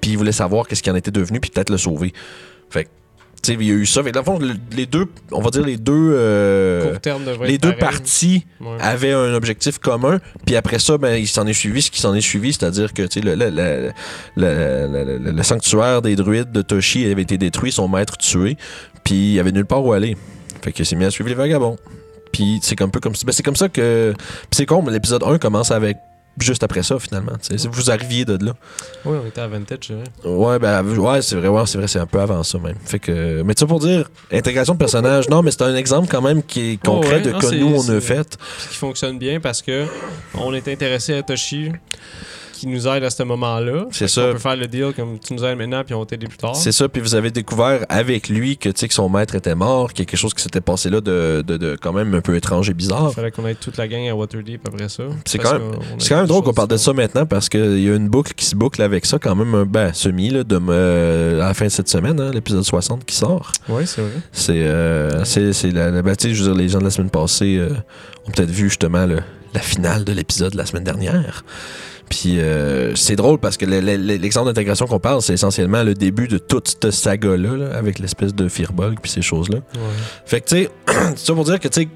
Puis 0.00 0.10
il 0.12 0.18
voulait 0.18 0.32
savoir 0.32 0.66
qu'est-ce 0.68 0.82
qui 0.82 0.90
en 0.90 0.96
était 0.96 1.10
devenu, 1.10 1.40
puis 1.40 1.50
peut-être 1.50 1.70
le 1.70 1.78
sauver. 1.78 2.12
Fait 2.68 2.84
que, 2.84 2.90
il 3.48 3.62
y 3.62 3.70
a 3.70 3.74
eu 3.74 3.86
ça. 3.86 4.02
Fait 4.02 4.12
dans 4.12 4.20
le 4.20 4.24
fond, 4.24 4.38
le- 4.38 4.54
les 4.76 4.86
deux, 4.86 5.06
on 5.32 5.40
va 5.40 5.50
dire 5.50 5.64
les 5.64 5.76
deux. 5.76 5.92
euh, 6.14 6.94
les 7.44 7.58
deux 7.58 7.68
pareil. 7.68 7.78
parties 7.78 8.46
Ouais. 8.60 8.76
avaient 8.80 9.12
un 9.12 9.34
objectif 9.34 9.78
commun, 9.78 10.18
puis 10.46 10.56
après 10.56 10.78
ça, 10.78 10.96
ben, 10.98 11.16
il 11.16 11.26
s'en 11.28 11.46
est 11.46 11.52
suivi 11.52 11.82
ce 11.82 11.90
qui 11.90 12.00
s'en 12.00 12.14
est 12.14 12.20
suivi, 12.20 12.52
c'est-à-dire 12.52 12.92
que 12.92 13.02
le, 13.20 13.34
le, 13.34 13.90
le, 14.36 15.30
le- 15.32 15.42
sanctuaire 15.42 16.02
des 16.02 16.16
druides 16.16 16.50
de 16.52 16.62
Toshi 16.62 17.04
avait 17.10 17.22
été 17.22 17.36
détruit, 17.38 17.72
son 17.72 17.88
maître 17.88 18.16
tué, 18.16 18.56
puis 19.04 19.34
il 19.34 19.40
avait 19.40 19.52
nulle 19.52 19.66
part 19.66 19.84
où 19.84 19.92
aller. 19.92 20.16
Fait 20.62 20.72
que 20.72 20.82
c'est 20.84 20.96
mis 20.96 21.04
à 21.04 21.10
suivre 21.10 21.28
les 21.28 21.34
vagabonds. 21.34 21.76
Puis 22.32 22.58
c'est 22.62 22.80
un 22.80 22.88
peu 22.88 22.98
comme 23.00 23.14
ça. 23.14 23.24
Ben, 23.26 23.32
c'est 23.32 23.42
comme 23.42 23.54
ça 23.56 23.68
que. 23.68 24.14
C'est 24.50 24.66
con, 24.66 24.82
mais 24.82 24.90
l'épisode 24.92 25.22
1 25.22 25.38
commence 25.38 25.70
avec 25.70 25.98
juste 26.38 26.62
après 26.62 26.82
ça 26.82 26.98
finalement. 26.98 27.32
Vous 27.70 27.90
arriviez 27.90 28.24
de 28.24 28.44
là. 28.44 28.52
Oui, 29.04 29.18
on 29.22 29.26
était 29.26 29.40
à 29.40 29.46
Vantage, 29.48 29.78
je 29.88 29.94
dirais. 29.94 30.04
Ouais, 30.24 30.58
ben 30.58 30.82
ouais, 30.82 31.22
c'est 31.22 31.36
vrai, 31.36 31.48
ouais, 31.48 31.62
c'est 31.66 31.78
vrai, 31.78 31.86
c'est 31.88 31.98
un 31.98 32.06
peu 32.06 32.20
avant 32.20 32.42
ça 32.42 32.58
même. 32.58 32.76
Fait 32.84 32.98
que. 32.98 33.42
Mais 33.42 33.54
ça 33.56 33.66
pour 33.66 33.80
dire, 33.80 34.08
intégration 34.32 34.74
de 34.74 34.78
personnages, 34.78 35.28
non, 35.28 35.42
mais 35.42 35.50
c'est 35.50 35.62
un 35.62 35.74
exemple 35.76 36.08
quand 36.10 36.22
même 36.22 36.42
qui 36.42 36.72
est 36.72 36.76
concret 36.84 37.20
Oh, 37.22 37.26
ouais, 37.26 37.32
de 37.32 37.38
que 37.38 37.46
c'est- 37.46 37.58
nous 37.58 37.74
on 37.74 37.80
a 37.80 37.82
c'est- 37.82 38.00
fait. 38.00 38.36
Puis 38.58 38.68
qui 38.70 38.76
fonctionne 38.76 39.18
bien 39.18 39.40
parce 39.40 39.62
que 39.62 39.86
on 40.34 40.52
est 40.54 40.66
intéressé 40.68 41.14
à 41.14 41.22
Toshi 41.22 41.70
qui 42.64 42.70
nous 42.70 42.88
aide 42.88 43.04
à 43.04 43.10
ce 43.10 43.22
moment-là. 43.22 43.86
C'est 43.90 44.08
ça. 44.08 44.28
On 44.28 44.32
peut 44.32 44.38
faire 44.38 44.56
le 44.56 44.66
deal 44.66 44.92
comme 44.96 45.18
tu 45.18 45.34
nous 45.34 45.44
aides 45.44 45.58
maintenant 45.58 45.82
puis 45.84 45.94
on 45.94 46.00
va 46.00 46.06
t'aider 46.06 46.26
plus 46.26 46.38
tard. 46.38 46.56
C'est 46.56 46.72
ça, 46.72 46.88
puis 46.88 47.00
vous 47.02 47.14
avez 47.14 47.30
découvert 47.30 47.84
avec 47.88 48.28
lui 48.28 48.56
que, 48.56 48.68
tu 48.70 48.80
sais, 48.80 48.88
que 48.88 48.94
son 48.94 49.08
maître 49.08 49.34
était 49.34 49.54
mort, 49.54 49.92
qu'il 49.92 50.00
y 50.04 50.08
a 50.08 50.10
quelque 50.10 50.18
chose 50.18 50.32
qui 50.34 50.42
s'était 50.42 50.60
passé 50.60 50.88
là 50.90 51.00
de, 51.00 51.42
de, 51.46 51.56
de 51.56 51.76
quand 51.80 51.92
même 51.92 52.14
un 52.14 52.20
peu 52.20 52.34
étrange 52.36 52.70
et 52.70 52.74
bizarre. 52.74 53.08
Il 53.10 53.14
fallait 53.14 53.30
qu'on 53.30 53.46
aide 53.46 53.58
toute 53.60 53.76
la 53.76 53.86
gang 53.88 54.08
à 54.08 54.14
Waterdeep 54.14 54.66
après 54.66 54.88
ça. 54.88 55.02
C'est 55.26 55.38
quand 55.38 55.52
même- 55.52 55.72
quand 56.08 56.16
même 56.16 56.26
drôle 56.26 56.42
qu'on 56.42 56.54
parle 56.54 56.68
de 56.68 56.76
ça 56.76 56.92
maintenant 56.92 57.26
parce 57.26 57.48
qu'il 57.48 57.80
y 57.80 57.90
a 57.90 57.94
une 57.94 58.08
boucle 58.08 58.32
qui 58.34 58.44
se 58.46 58.56
boucle 58.56 58.80
avec 58.82 59.04
ça, 59.06 59.18
quand 59.18 59.34
même 59.34 59.64
ben, 59.64 59.92
semi 59.92 60.30
là, 60.30 60.44
de, 60.44 60.58
euh, 60.68 61.40
à 61.42 61.48
la 61.48 61.54
fin 61.54 61.66
de 61.66 61.70
cette 61.70 61.88
semaine, 61.88 62.18
hein, 62.20 62.30
l'épisode 62.32 62.62
60 62.64 63.04
qui 63.04 63.14
sort. 63.16 63.52
Oui, 63.68 63.82
c'est 63.86 64.00
vrai. 64.00 64.10
C'est 64.32 64.52
euh, 64.56 65.22
la, 65.72 65.90
la 65.90 66.02
ben, 66.02 66.14
je 66.20 66.28
veux 66.28 66.34
dire, 66.34 66.54
les 66.54 66.68
gens 66.68 66.78
de 66.78 66.84
la 66.84 66.90
semaine 66.90 67.10
passée 67.10 67.56
euh, 67.58 67.70
ont 68.26 68.30
peut-être 68.30 68.50
vu 68.50 68.68
justement 68.68 69.04
le- 69.06 69.20
la 69.52 69.60
finale 69.60 70.04
de 70.04 70.12
l'épisode 70.12 70.52
de 70.52 70.56
la 70.56 70.66
semaine 70.66 70.84
dernière. 70.84 71.44
Puis 72.10 72.38
euh, 72.38 72.94
c'est 72.94 73.16
drôle 73.16 73.38
parce 73.38 73.56
que 73.56 73.64
le- 73.64 73.80
le- 73.80 73.96
le- 73.96 74.16
l'exemple 74.16 74.46
d'intégration 74.46 74.86
qu'on 74.86 75.00
parle, 75.00 75.22
c'est 75.22 75.32
essentiellement 75.34 75.82
le 75.82 75.94
début 75.94 76.28
de 76.28 76.38
toute 76.38 76.68
cette 76.68 76.90
saga-là, 76.90 77.56
là, 77.56 77.76
avec 77.76 77.98
l'espèce 77.98 78.34
de 78.34 78.48
Firebug 78.48 78.98
puis 79.00 79.10
ces 79.10 79.22
choses-là. 79.22 79.58
Ouais. 79.74 79.80
Fait 80.26 80.40
que, 80.40 80.46
tu 80.48 80.56
sais, 80.56 80.70
c'est 81.16 81.26
ça 81.26 81.34
pour 81.34 81.44
dire 81.44 81.58
que, 81.58 81.68
tu 81.68 81.82
sais, 81.82 81.88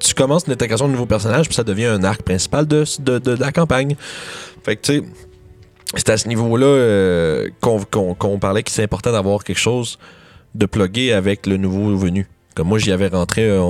tu 0.00 0.14
commences 0.14 0.46
une 0.46 0.52
intégration 0.54 0.86
de 0.88 0.92
nouveaux 0.92 1.06
personnages, 1.06 1.46
puis 1.46 1.54
ça 1.54 1.62
devient 1.64 1.86
un 1.86 2.02
arc 2.04 2.22
principal 2.22 2.66
de, 2.66 2.84
de, 3.00 3.18
de- 3.18 3.34
de 3.36 3.40
la 3.40 3.52
campagne. 3.52 3.96
Fait 4.64 4.76
que, 4.76 4.82
tu 4.82 4.98
sais, 5.00 5.04
c'est 5.96 6.10
à 6.10 6.16
ce 6.16 6.26
niveau-là 6.28 6.66
euh, 6.66 7.48
qu'on 7.60 8.38
parlait 8.38 8.62
que 8.62 8.70
c'est 8.70 8.82
important 8.82 9.12
d'avoir 9.12 9.44
quelque 9.44 9.58
chose 9.60 9.98
de 10.54 10.66
plugué 10.66 11.12
avec 11.12 11.46
le 11.46 11.56
nouveau 11.56 11.96
venu. 11.96 12.26
Comme 12.54 12.68
moi, 12.68 12.78
j'y 12.78 12.92
avais 12.92 13.08
rentré 13.08 13.48
un, 13.50 13.62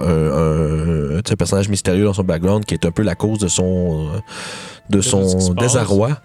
un- 0.00 1.36
personnage 1.38 1.68
mystérieux 1.68 2.04
dans 2.04 2.12
son 2.12 2.24
background 2.24 2.64
qui 2.64 2.74
est 2.74 2.84
un 2.86 2.90
peu 2.90 3.02
la 3.02 3.14
cause 3.14 3.38
de 3.38 3.48
son, 3.48 4.08
de 4.90 5.00
son 5.00 5.54
désarroi. 5.54 6.18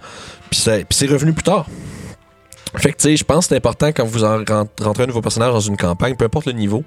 Puis 0.49 0.59
c'est 0.59 1.07
revenu 1.07 1.33
plus 1.33 1.43
tard. 1.43 1.65
Fait 2.77 2.91
que, 2.93 2.97
tu 2.97 3.03
sais, 3.03 3.17
je 3.17 3.23
pense 3.25 3.45
que 3.45 3.49
c'est 3.49 3.57
important 3.57 3.87
quand 3.87 4.05
vous 4.05 4.23
en 4.23 4.37
rent- 4.45 4.67
rentrez 4.81 5.03
un 5.03 5.07
nouveau 5.07 5.21
personnage 5.21 5.51
dans 5.51 5.59
une 5.59 5.75
campagne, 5.75 6.15
peu 6.15 6.23
importe 6.25 6.45
le 6.45 6.53
niveau. 6.53 6.83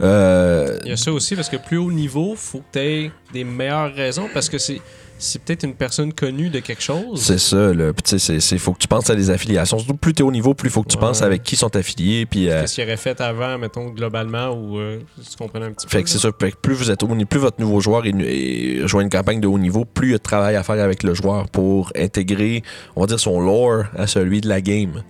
Euh, 0.00 0.78
Il 0.84 0.88
y 0.90 0.92
a 0.92 0.96
ça 0.96 1.12
aussi 1.12 1.36
parce 1.36 1.50
que 1.50 1.58
plus 1.58 1.76
haut 1.76 1.92
niveau, 1.92 2.34
faut 2.36 2.58
que 2.58 2.64
tu 2.72 2.78
aies 2.78 3.10
des 3.32 3.44
meilleures 3.44 3.94
raisons 3.94 4.28
parce 4.32 4.48
que 4.48 4.56
c'est 4.56 4.80
c'est 5.20 5.40
peut-être 5.42 5.62
une 5.64 5.74
personne 5.74 6.12
connue 6.12 6.50
de 6.50 6.58
quelque 6.60 6.82
chose. 6.82 7.20
c'est 7.22 7.38
ça, 7.38 7.72
là. 7.72 7.92
Puis, 7.92 8.02
tu 8.02 8.18
sais, 8.18 8.58
faut 8.58 8.72
que 8.72 8.78
tu 8.78 8.88
penses 8.88 9.08
à 9.10 9.14
les 9.14 9.30
affiliations. 9.30 9.78
Surtout 9.78 9.94
plus 9.96 10.14
t'es 10.14 10.22
au 10.22 10.32
niveau, 10.32 10.54
plus 10.54 10.68
il 10.68 10.72
faut 10.72 10.82
que 10.82 10.88
tu 10.88 10.96
Ouais. 10.96 11.00
penses 11.02 11.22
avec 11.22 11.42
qui 11.42 11.56
sont 11.56 11.74
affiliés. 11.76 12.26
Puis, 12.26 12.48
euh, 12.50 12.62
Qu'est-ce 12.62 12.74
qu'il 12.76 12.84
aurait 12.84 12.96
fait 12.96 13.20
avant, 13.20 13.56
mettons, 13.58 13.90
globalement, 13.90 14.48
ou 14.50 14.78
euh, 14.78 14.98
tu 15.30 15.36
comprenais 15.36 15.66
un 15.66 15.72
petit 15.72 15.86
peu. 15.86 15.90
Fait 15.98 16.02
que 16.02 16.08
c'est 16.10 16.18
ça. 16.18 16.30
Fait 16.40 16.50
que 16.52 16.56
plus 16.56 16.74
vous 16.74 16.90
êtes 16.90 17.02
au 17.02 17.06
plus 17.08 17.38
votre 17.38 17.60
nouveau 17.60 17.80
joueur 17.80 18.06
est, 18.06 18.14
est- 18.20 18.92
une 19.00 19.08
campagne 19.10 19.40
de 19.40 19.46
haut 19.46 19.58
niveau, 19.58 19.84
plus 19.84 20.08
il 20.08 20.10
y 20.12 20.14
a 20.14 20.18
de 20.18 20.22
travail 20.22 20.56
à 20.56 20.62
faire 20.62 20.82
avec 20.82 21.02
le 21.02 21.14
joueur 21.14 21.48
pour 21.48 21.92
intégrer, 21.96 22.62
on 22.96 23.02
va 23.02 23.06
dire, 23.06 23.20
son 23.20 23.40
lore 23.40 23.84
à 23.96 24.06
celui 24.06 24.40
de 24.40 24.48
la 24.48 24.60
game. 24.60 25.02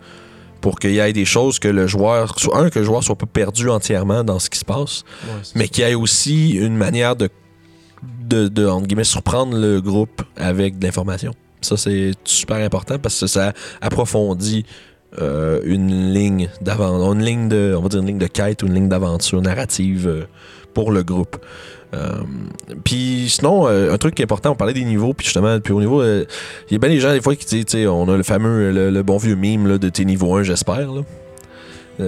Pour 0.60 0.78
qu'il 0.78 0.90
y 0.92 0.98
ait 0.98 1.12
des 1.14 1.24
choses 1.24 1.58
que 1.58 1.68
le 1.68 1.86
joueur, 1.86 2.38
soit 2.38 2.58
un, 2.58 2.68
que 2.68 2.78
le 2.80 2.84
joueur 2.84 3.02
soit 3.02 3.16
pas 3.16 3.24
perdu 3.24 3.70
entièrement 3.70 4.22
dans 4.24 4.38
ce 4.38 4.50
qui 4.50 4.58
se 4.58 4.64
passe, 4.66 5.04
Ouais, 5.24 5.30
mais 5.54 5.68
qu'il 5.68 5.84
y 5.84 5.88
ait 5.90 5.94
aussi 5.94 6.50
une 6.50 6.76
manière 6.76 7.16
de, 7.16 7.30
de, 8.02 8.48
de, 8.48 8.66
entre 8.66 8.86
guillemets, 8.86 9.04
surprendre 9.04 9.56
le 9.56 9.80
groupe 9.80 10.22
avec 10.36 10.78
de 10.78 10.84
l'information. 10.86 11.32
Ça, 11.60 11.76
c'est 11.76 12.12
super 12.24 12.56
important 12.58 12.98
parce 12.98 13.20
que 13.20 13.26
ça 13.26 13.52
approfondit 13.80 14.64
euh, 15.20 15.60
une 15.64 16.12
ligne 16.14 16.48
d'avant, 16.62 17.12
une 17.12 17.22
ligne 17.24 17.48
de, 17.48 17.74
on 17.76 17.82
va 17.82 17.88
dire 17.88 18.00
une 18.00 18.06
ligne 18.06 18.18
de 18.18 18.26
quête 18.28 18.62
ou 18.62 18.66
une 18.66 18.74
ligne 18.74 18.88
d'aventure 18.88 19.42
narrative 19.42 20.06
euh, 20.08 20.24
pour 20.72 20.92
le 20.92 21.02
groupe. 21.02 21.36
Euh, 21.92 22.22
puis 22.84 23.26
sinon, 23.28 23.66
un 23.66 23.98
truc 23.98 24.14
qui 24.14 24.22
est 24.22 24.24
important, 24.24 24.52
on 24.52 24.54
parlait 24.54 24.72
des 24.72 24.84
niveaux, 24.84 25.12
puis 25.12 25.24
justement, 25.26 25.58
puis 25.58 25.72
au 25.72 25.80
niveau, 25.80 26.04
il 26.04 26.24
y 26.70 26.74
a 26.76 26.78
bien 26.78 26.88
des 26.88 27.00
gens 27.00 27.12
des 27.12 27.20
fois 27.20 27.34
qui 27.34 27.44
disent, 27.62 27.86
on 27.88 28.08
a 28.08 28.16
le 28.16 28.22
fameux, 28.22 28.70
le, 28.70 28.90
le 28.90 29.02
bon 29.02 29.16
vieux 29.16 29.34
mime 29.34 29.66
là, 29.66 29.76
de 29.78 29.88
tes 29.88 30.04
niveaux 30.04 30.36
1, 30.36 30.44
j'espère, 30.44 30.92
là. 30.92 31.02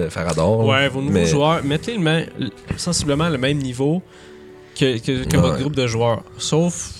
Farador. 0.09 0.65
Ouais, 0.65 0.87
vos 0.87 1.01
nouveaux 1.01 1.13
Mais- 1.13 1.25
joueurs, 1.27 1.63
mettez 1.63 1.93
le 1.93 1.99
même- 1.99 2.25
sensiblement 2.77 3.29
le 3.29 3.37
même 3.37 3.57
niveau 3.59 4.01
que, 4.75 4.97
que, 4.99 5.23
que 5.25 5.35
Ouais. 5.37 5.41
votre 5.41 5.59
groupe 5.59 5.75
de 5.75 5.87
joueurs. 5.87 6.23
Sauf, 6.37 6.91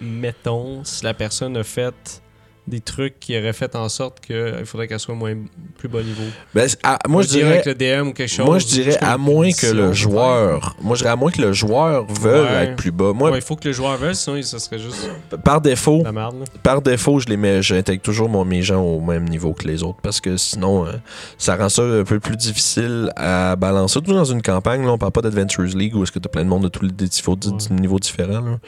mettons, 0.00 0.84
si 0.84 1.04
la 1.04 1.14
personne 1.14 1.56
a 1.56 1.64
fait 1.64 2.22
des 2.66 2.80
trucs 2.80 3.20
qui 3.20 3.38
auraient 3.38 3.52
fait 3.52 3.76
en 3.76 3.88
sorte 3.88 4.20
qu'il 4.20 4.64
faudrait 4.64 4.88
qu'elle 4.88 4.98
soit 4.98 5.14
moins, 5.14 5.34
plus 5.78 5.88
bas 5.88 6.02
niveau. 6.02 6.22
Ben, 6.54 6.68
à- 6.82 6.98
moi, 7.08 7.22
je 7.22 7.28
dirais, 7.28 7.60
avec 7.62 7.66
le 7.66 7.74
DM 7.74 8.08
ou 8.08 8.12
quelque 8.12 8.28
chose. 8.28 8.44
moi, 8.44 8.58
je 8.58 8.66
dirais 8.66 8.98
à 9.00 9.16
moins 9.18 9.50
que 9.52 9.66
le 9.68 9.92
joueur, 9.92 10.74
moi, 10.80 10.96
je 10.96 11.00
dirais 11.02 11.12
à 11.12 11.16
moins 11.16 11.30
que 11.30 11.40
le 11.40 11.52
joueur 11.52 12.06
veuille 12.06 12.40
Ouais. 12.46 12.64
être 12.64 12.76
plus 12.76 12.90
bas. 12.90 13.12
Moi, 13.12 13.30
Ouais, 13.30 13.38
il 13.38 13.42
faut 13.42 13.54
que 13.56 13.68
le 13.68 13.72
joueur 13.72 13.96
veuille, 13.96 14.14
sinon 14.16 14.40
ça 14.42 14.58
serait 14.58 14.78
juste 14.80 15.08
par 15.44 15.60
défaut, 15.60 16.02
la 16.04 16.12
merde. 16.12 16.44
par 16.62 16.82
défaut, 16.82 17.20
je 17.20 17.26
les 17.28 17.36
mets, 17.36 17.62
j'intègre 17.62 18.02
toujours 18.02 18.28
mon, 18.28 18.44
mes 18.44 18.62
gens 18.62 18.82
au 18.82 19.00
même 19.00 19.28
niveau 19.28 19.52
que 19.52 19.66
les 19.68 19.82
autres 19.82 19.98
parce 20.02 20.20
que 20.20 20.36
sinon, 20.36 20.86
euh, 20.86 20.92
ça 21.38 21.54
rend 21.56 21.68
ça 21.68 21.82
un 21.82 22.04
peu 22.04 22.18
plus 22.20 22.36
difficile 22.36 23.10
à 23.16 23.54
balancer. 23.56 23.92
Surtout 23.92 24.12
dans 24.12 24.24
une 24.24 24.42
campagne, 24.42 24.82
là, 24.84 24.90
on 24.92 24.98
parle 24.98 25.12
pas 25.12 25.22
d'Adventures 25.22 25.62
League 25.76 25.94
où 25.94 26.02
est-ce 26.02 26.10
que 26.12 26.18
t'as 26.18 26.28
plein 26.28 26.42
de 26.44 26.48
monde 26.48 26.64
de 26.64 26.68
tous 26.68 26.82
les 26.84 26.90
niveaux, 26.92 27.36
Ouais. 27.36 27.76
niveaux 27.80 27.98
différents. 28.00 28.40
là. 28.40 28.58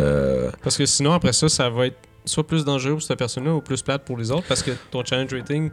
Euh, 0.00 0.50
Parce 0.62 0.76
que 0.76 0.86
sinon, 0.86 1.12
après 1.12 1.32
ça, 1.32 1.48
ça 1.48 1.68
va 1.68 1.86
être 1.86 1.96
soit 2.24 2.46
plus 2.46 2.64
dangereux 2.64 2.92
pour 2.92 3.02
cette 3.02 3.18
personne-là 3.18 3.54
ou 3.54 3.60
plus 3.60 3.82
plate 3.82 4.04
pour 4.04 4.16
les 4.16 4.30
autres 4.30 4.44
parce 4.48 4.62
que 4.62 4.70
ton 4.90 5.04
challenge 5.04 5.32
rating, 5.32 5.70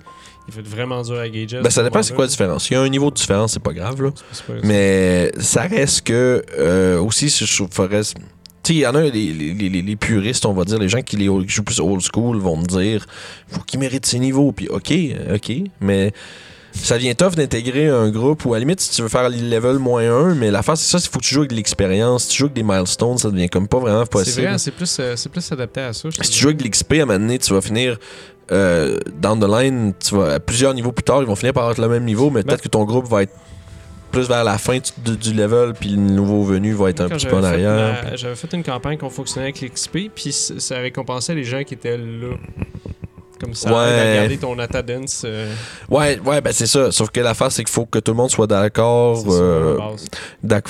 il 0.47 0.53
va 0.53 0.61
être 0.61 0.67
vraiment 0.67 1.01
dur 1.03 1.19
à 1.19 1.29
gager. 1.29 1.61
ben, 1.61 1.69
ça 1.69 1.83
dépend 1.83 2.01
c'est 2.01 2.13
quoi 2.15 2.25
la 2.25 2.29
différence. 2.29 2.65
S'il 2.65 2.73
y 2.73 2.77
a 2.77 2.81
un 2.81 2.89
niveau 2.89 3.09
de 3.11 3.15
différence, 3.15 3.53
c'est 3.53 3.59
pas 3.63 3.73
grave. 3.73 4.01
Là. 4.01 4.09
C'est 4.31 4.45
pas- 4.45 4.53
Mais 4.63 5.31
ça 5.39 5.61
reste 5.63 6.01
que 6.01 6.43
euh, 6.57 6.99
aussi, 6.99 7.29
si 7.29 7.45
je 7.45 7.63
ferais. 7.71 8.01
Tu 8.01 8.73
sais, 8.73 8.79
il 8.79 8.79
y 8.79 8.87
en 8.87 8.93
a 8.95 9.01
les, 9.03 9.11
les, 9.11 9.53
les- 9.69 9.81
les 9.81 9.95
puristes, 9.95 10.45
on 10.45 10.53
va 10.53 10.65
dire, 10.65 10.77
les 10.79 10.89
gens 10.89 11.01
qui, 11.01 11.15
les, 11.17 11.25
qui 11.45 11.49
jouent 11.49 11.63
plus 11.63 11.79
old 11.79 12.01
school 12.01 12.37
vont 12.37 12.57
me 12.57 12.65
dire 12.65 13.05
faut 13.47 13.61
qu'il 13.61 13.79
mérite 13.79 14.05
ses 14.05 14.19
niveaux. 14.19 14.51
Puis, 14.51 14.67
ok, 14.67 14.91
ok, 15.33 15.51
mais 15.81 16.11
ça 16.73 16.97
vient 16.97 17.13
tough 17.13 17.35
d'intégrer 17.35 17.87
un 17.87 18.09
groupe 18.09 18.45
où, 18.45 18.53
à 18.53 18.57
la 18.57 18.61
limite, 18.61 18.79
si 18.79 18.91
tu 18.91 19.01
veux 19.01 19.07
faire 19.09 19.29
le 19.29 19.35
level 19.37 19.77
moins 19.79 20.03
1, 20.31 20.35
mais 20.35 20.51
l'affaire, 20.51 20.77
c'est 20.77 20.89
ça, 20.97 21.03
il 21.03 21.09
faut 21.09 21.19
que 21.19 21.25
tu 21.25 21.33
joues 21.33 21.41
avec 21.41 21.51
de 21.51 21.55
l'expérience. 21.55 22.23
Si 22.23 22.29
tu 22.29 22.37
joues 22.37 22.45
avec 22.45 22.55
des 22.55 22.63
milestones, 22.63 23.17
ça 23.17 23.29
devient 23.31 23.49
comme 23.49 23.67
pas 23.67 23.79
vraiment 23.79 24.03
C'est 24.03 24.11
possible. 24.11 24.47
vrai, 24.47 24.57
c'est 24.57 24.71
plus, 24.71 24.97
euh, 24.99 25.15
c'est 25.15 25.29
plus 25.29 25.51
adapté 25.51 25.81
à 25.81 25.93
ça. 25.93 26.09
Si 26.21 26.29
tu 26.31 26.39
joues 26.39 26.47
avec 26.49 26.57
de 26.57 26.63
l'XP, 26.65 26.93
à 26.93 26.95
un 26.95 27.05
moment 27.05 27.19
donné, 27.19 27.39
tu 27.39 27.53
vas 27.53 27.61
finir. 27.61 27.97
Euh, 28.51 28.97
down 29.15 29.39
the 29.39 29.47
line, 29.47 29.93
tu 29.99 30.15
vas, 30.15 30.33
à 30.33 30.39
plusieurs 30.39 30.73
niveaux 30.73 30.91
plus 30.91 31.03
tard, 31.03 31.21
ils 31.21 31.27
vont 31.27 31.35
finir 31.35 31.53
par 31.53 31.69
être 31.69 31.79
le 31.79 31.87
même 31.87 32.03
niveau, 32.03 32.31
mais 32.31 32.41
Ben- 32.41 32.47
peut-être 32.47 32.61
que 32.63 32.67
ton 32.69 32.83
groupe 32.83 33.07
va 33.07 33.21
être 33.23 33.33
plus 34.11 34.27
vers 34.27 34.43
la 34.43 34.57
fin 34.57 34.79
du, 35.05 35.17
du 35.17 35.33
level, 35.35 35.73
puis 35.79 35.89
le 35.89 35.97
nouveau 35.97 36.43
venu 36.43 36.73
va 36.73 36.89
être 36.89 37.01
un 37.01 37.09
petit 37.09 37.27
peu 37.27 37.35
en 37.35 37.43
arrière. 37.43 38.11
J'avais 38.15 38.35
fait 38.35 38.51
une 38.53 38.63
campagne 38.63 38.97
qu'on 38.97 39.11
fonctionnait 39.11 39.49
avec 39.49 39.61
l'XP, 39.61 40.09
puis 40.15 40.31
ça 40.31 40.79
récompensait 40.79 41.35
les 41.35 41.43
gens 41.43 41.63
qui 41.63 41.75
étaient 41.75 41.95
là. 41.97 42.35
Comme 43.39 43.53
ça, 43.53 43.69
Ouais. 43.71 43.89
aide 43.93 43.99
à 43.99 44.15
garder 44.21 44.37
ton 44.37 44.59
attendance. 44.59 45.23
euh, 45.25 45.51
Ouais, 45.89 46.19
ouais, 46.25 46.41
ben 46.41 46.51
c'est 46.51 46.65
ça. 46.67 46.91
Sauf 46.91 47.09
que 47.09 47.19
l'affaire, 47.21 47.51
c'est 47.51 47.63
qu'il 47.63 47.71
faut 47.73 47.85
que 47.85 47.99
tout 47.99 48.11
le 48.11 48.17
monde 48.17 48.29
soit 48.29 48.47
d'accord. 48.47 49.17
c'est 49.17 49.29
ça, 49.29 49.35
euh. 49.35 49.77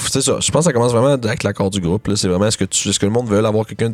C'est 0.10 0.22
ça. 0.22 0.38
Je 0.40 0.52
pense 0.52 0.66
que 0.66 0.70
ça 0.70 0.74
commence 0.74 0.92
vraiment 0.92 1.14
avec 1.14 1.44
l'accord 1.44 1.70
du 1.70 1.82
groupe. 1.82 2.10
C'est 2.16 2.28
vraiment 2.28 2.46
est-ce 2.46 2.58
que, 2.58 2.66
tu, 2.66 2.90
est-ce 2.90 3.00
que 3.00 3.06
le 3.06 3.12
monde 3.12 3.28
veut 3.28 3.44
avoir 3.44 3.66
quelqu'un 3.66 3.90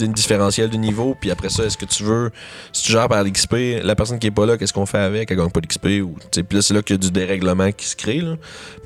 de- 0.00 0.04
d'une 0.04 0.12
différentielle 0.12 0.70
du 0.70 0.78
niveau, 0.78 1.14
puis 1.20 1.30
après 1.30 1.48
ça, 1.50 1.64
est-ce 1.64 1.76
que 1.76 1.84
tu 1.84 2.02
veux, 2.04 2.30
si 2.72 2.84
tu 2.84 2.92
gères 2.92 3.08
par 3.08 3.22
l'XP, 3.22 3.80
la 3.82 3.94
personne 3.94 4.18
qui 4.18 4.26
est 4.28 4.30
pas 4.30 4.46
là, 4.46 4.56
qu'est-ce 4.56 4.72
qu'on 4.72 4.86
fait 4.86 4.98
avec, 4.98 5.30
elle 5.30 5.36
gagne 5.36 5.50
pas 5.50 5.60
d'XP, 5.60 6.02
ou, 6.02 6.14
puis 6.32 6.44
là, 6.56 6.62
c'est 6.62 6.74
là 6.74 6.82
qu'il 6.82 6.94
y 6.94 6.98
a 6.98 6.98
du 6.98 7.10
dérèglement 7.10 7.70
qui 7.72 7.86
se 7.86 7.96
crée, 7.96 8.20
là. 8.20 8.36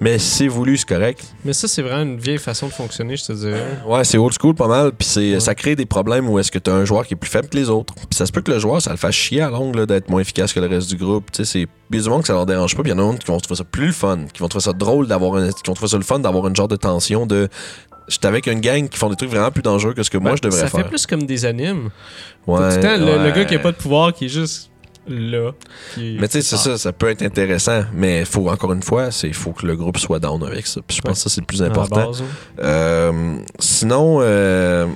Mais 0.00 0.18
c'est 0.18 0.48
voulu, 0.48 0.76
c'est 0.76 0.88
correct. 0.88 1.24
Mais 1.44 1.52
ça, 1.52 1.68
c'est 1.68 1.82
vraiment 1.82 2.02
une 2.02 2.18
vieille 2.18 2.38
façon 2.38 2.66
de 2.68 2.72
fonctionner, 2.72 3.16
je 3.16 3.24
te 3.24 3.32
dirais. 3.32 3.62
Ouais, 3.86 4.04
c'est 4.04 4.18
old 4.18 4.34
school 4.40 4.54
pas 4.54 4.68
mal, 4.68 4.92
puis 4.92 5.06
c'est 5.08 5.34
Ouais. 5.34 5.40
ça 5.40 5.54
crée 5.54 5.76
des 5.76 5.86
problèmes 5.86 6.28
où 6.28 6.38
est-ce 6.38 6.50
que 6.50 6.58
tu 6.58 6.70
as 6.70 6.74
un 6.74 6.84
joueur 6.84 7.06
qui 7.06 7.14
est 7.14 7.16
plus 7.16 7.30
faible 7.30 7.48
que 7.48 7.56
les 7.56 7.70
autres. 7.70 7.94
Puis 7.94 8.06
ça 8.16 8.26
se 8.26 8.32
peut 8.32 8.40
que 8.42 8.50
le 8.50 8.58
joueur, 8.58 8.82
ça 8.82 8.90
le 8.90 8.96
fasse 8.96 9.14
chier 9.14 9.40
à 9.40 9.50
longue 9.50 9.84
d'être 9.86 10.08
moins 10.10 10.20
efficace 10.20 10.52
que 10.52 10.60
le 10.60 10.66
reste 10.66 10.88
du 10.90 10.96
groupe. 10.96 11.30
Tu 11.32 11.44
sais, 11.44 11.50
c'est 11.52 11.66
il 11.90 11.96
y 11.98 12.00
a 12.00 12.02
du 12.02 12.08
monde 12.08 12.22
que 12.22 12.26
ça 12.26 12.32
leur 12.32 12.46
dérange 12.46 12.74
pas, 12.74 12.82
puis 12.82 12.90
il 12.90 12.94
y 12.96 13.00
en 13.00 13.02
a 13.06 13.12
d'autres 13.12 13.24
qui 13.24 13.30
vont 13.30 13.38
trouver 13.38 13.56
ça 13.58 13.64
plus 13.64 13.86
le 13.86 13.92
fun, 13.92 14.20
qui 14.32 14.40
vont 14.40 14.48
trouver 14.48 14.64
ça 14.64 14.72
drôle 14.72 15.06
d'avoir 15.06 15.34
un, 15.36 15.48
qui 15.52 15.60
vont 15.66 15.74
trouver 15.74 15.90
ça 15.90 15.96
le 15.96 16.02
fun 16.02 16.18
d'avoir 16.18 16.48
une 16.48 16.56
genre 16.56 16.66
de 16.66 16.76
tension 16.76 17.24
de 17.26 17.48
j'étais 18.08 18.26
avec 18.26 18.46
une 18.46 18.60
gang 18.60 18.88
qui 18.88 18.98
font 18.98 19.08
des 19.10 19.16
trucs 19.16 19.30
vraiment 19.30 19.50
plus 19.50 19.62
dangereux 19.62 19.94
que 19.94 20.02
ce 20.02 20.10
que 20.10 20.18
moi 20.18 20.32
Ben, 20.32 20.36
je 20.36 20.42
devrais 20.42 20.60
ça 20.60 20.68
faire. 20.68 20.82
fait 20.82 20.88
plus 20.88 21.06
comme 21.06 21.24
des 21.24 21.44
animes. 21.44 21.90
Ouais, 22.46 22.58
tout 22.70 22.76
le 22.76 22.82
temps 22.82 22.96
le, 23.24 23.30
gars 23.32 23.44
qui 23.44 23.54
a 23.54 23.58
pas 23.58 23.72
de 23.72 23.76
pouvoir, 23.76 24.12
qui 24.12 24.26
est 24.26 24.28
juste 24.28 24.70
là. 25.06 25.50
qui- 25.94 26.16
Mais 26.18 26.28
tu 26.28 26.40
sais, 26.40 26.42
c'est 26.42 26.56
Ah. 26.56 26.58
ça, 26.58 26.78
ça 26.78 26.92
peut 26.92 27.08
être 27.10 27.22
intéressant, 27.22 27.82
mais 27.92 28.24
faut 28.24 28.48
encore 28.48 28.72
une 28.72 28.82
fois, 28.82 29.10
c'est 29.10 29.32
faut 29.32 29.52
que 29.52 29.66
le 29.66 29.76
groupe 29.76 29.98
soit 29.98 30.18
down 30.18 30.42
avec 30.44 30.66
ça. 30.66 30.80
Puis 30.86 30.96
je 30.96 31.02
pense 31.02 31.10
Ouais. 31.10 31.14
que 31.14 31.20
ça 31.20 31.28
c'est 31.30 31.40
le 31.42 31.46
plus 31.46 31.62
important. 31.62 32.06
base, 32.06 32.22
hein. 32.22 32.62
Euh, 32.62 33.36
sinon, 33.58 34.18
euh, 34.22 34.86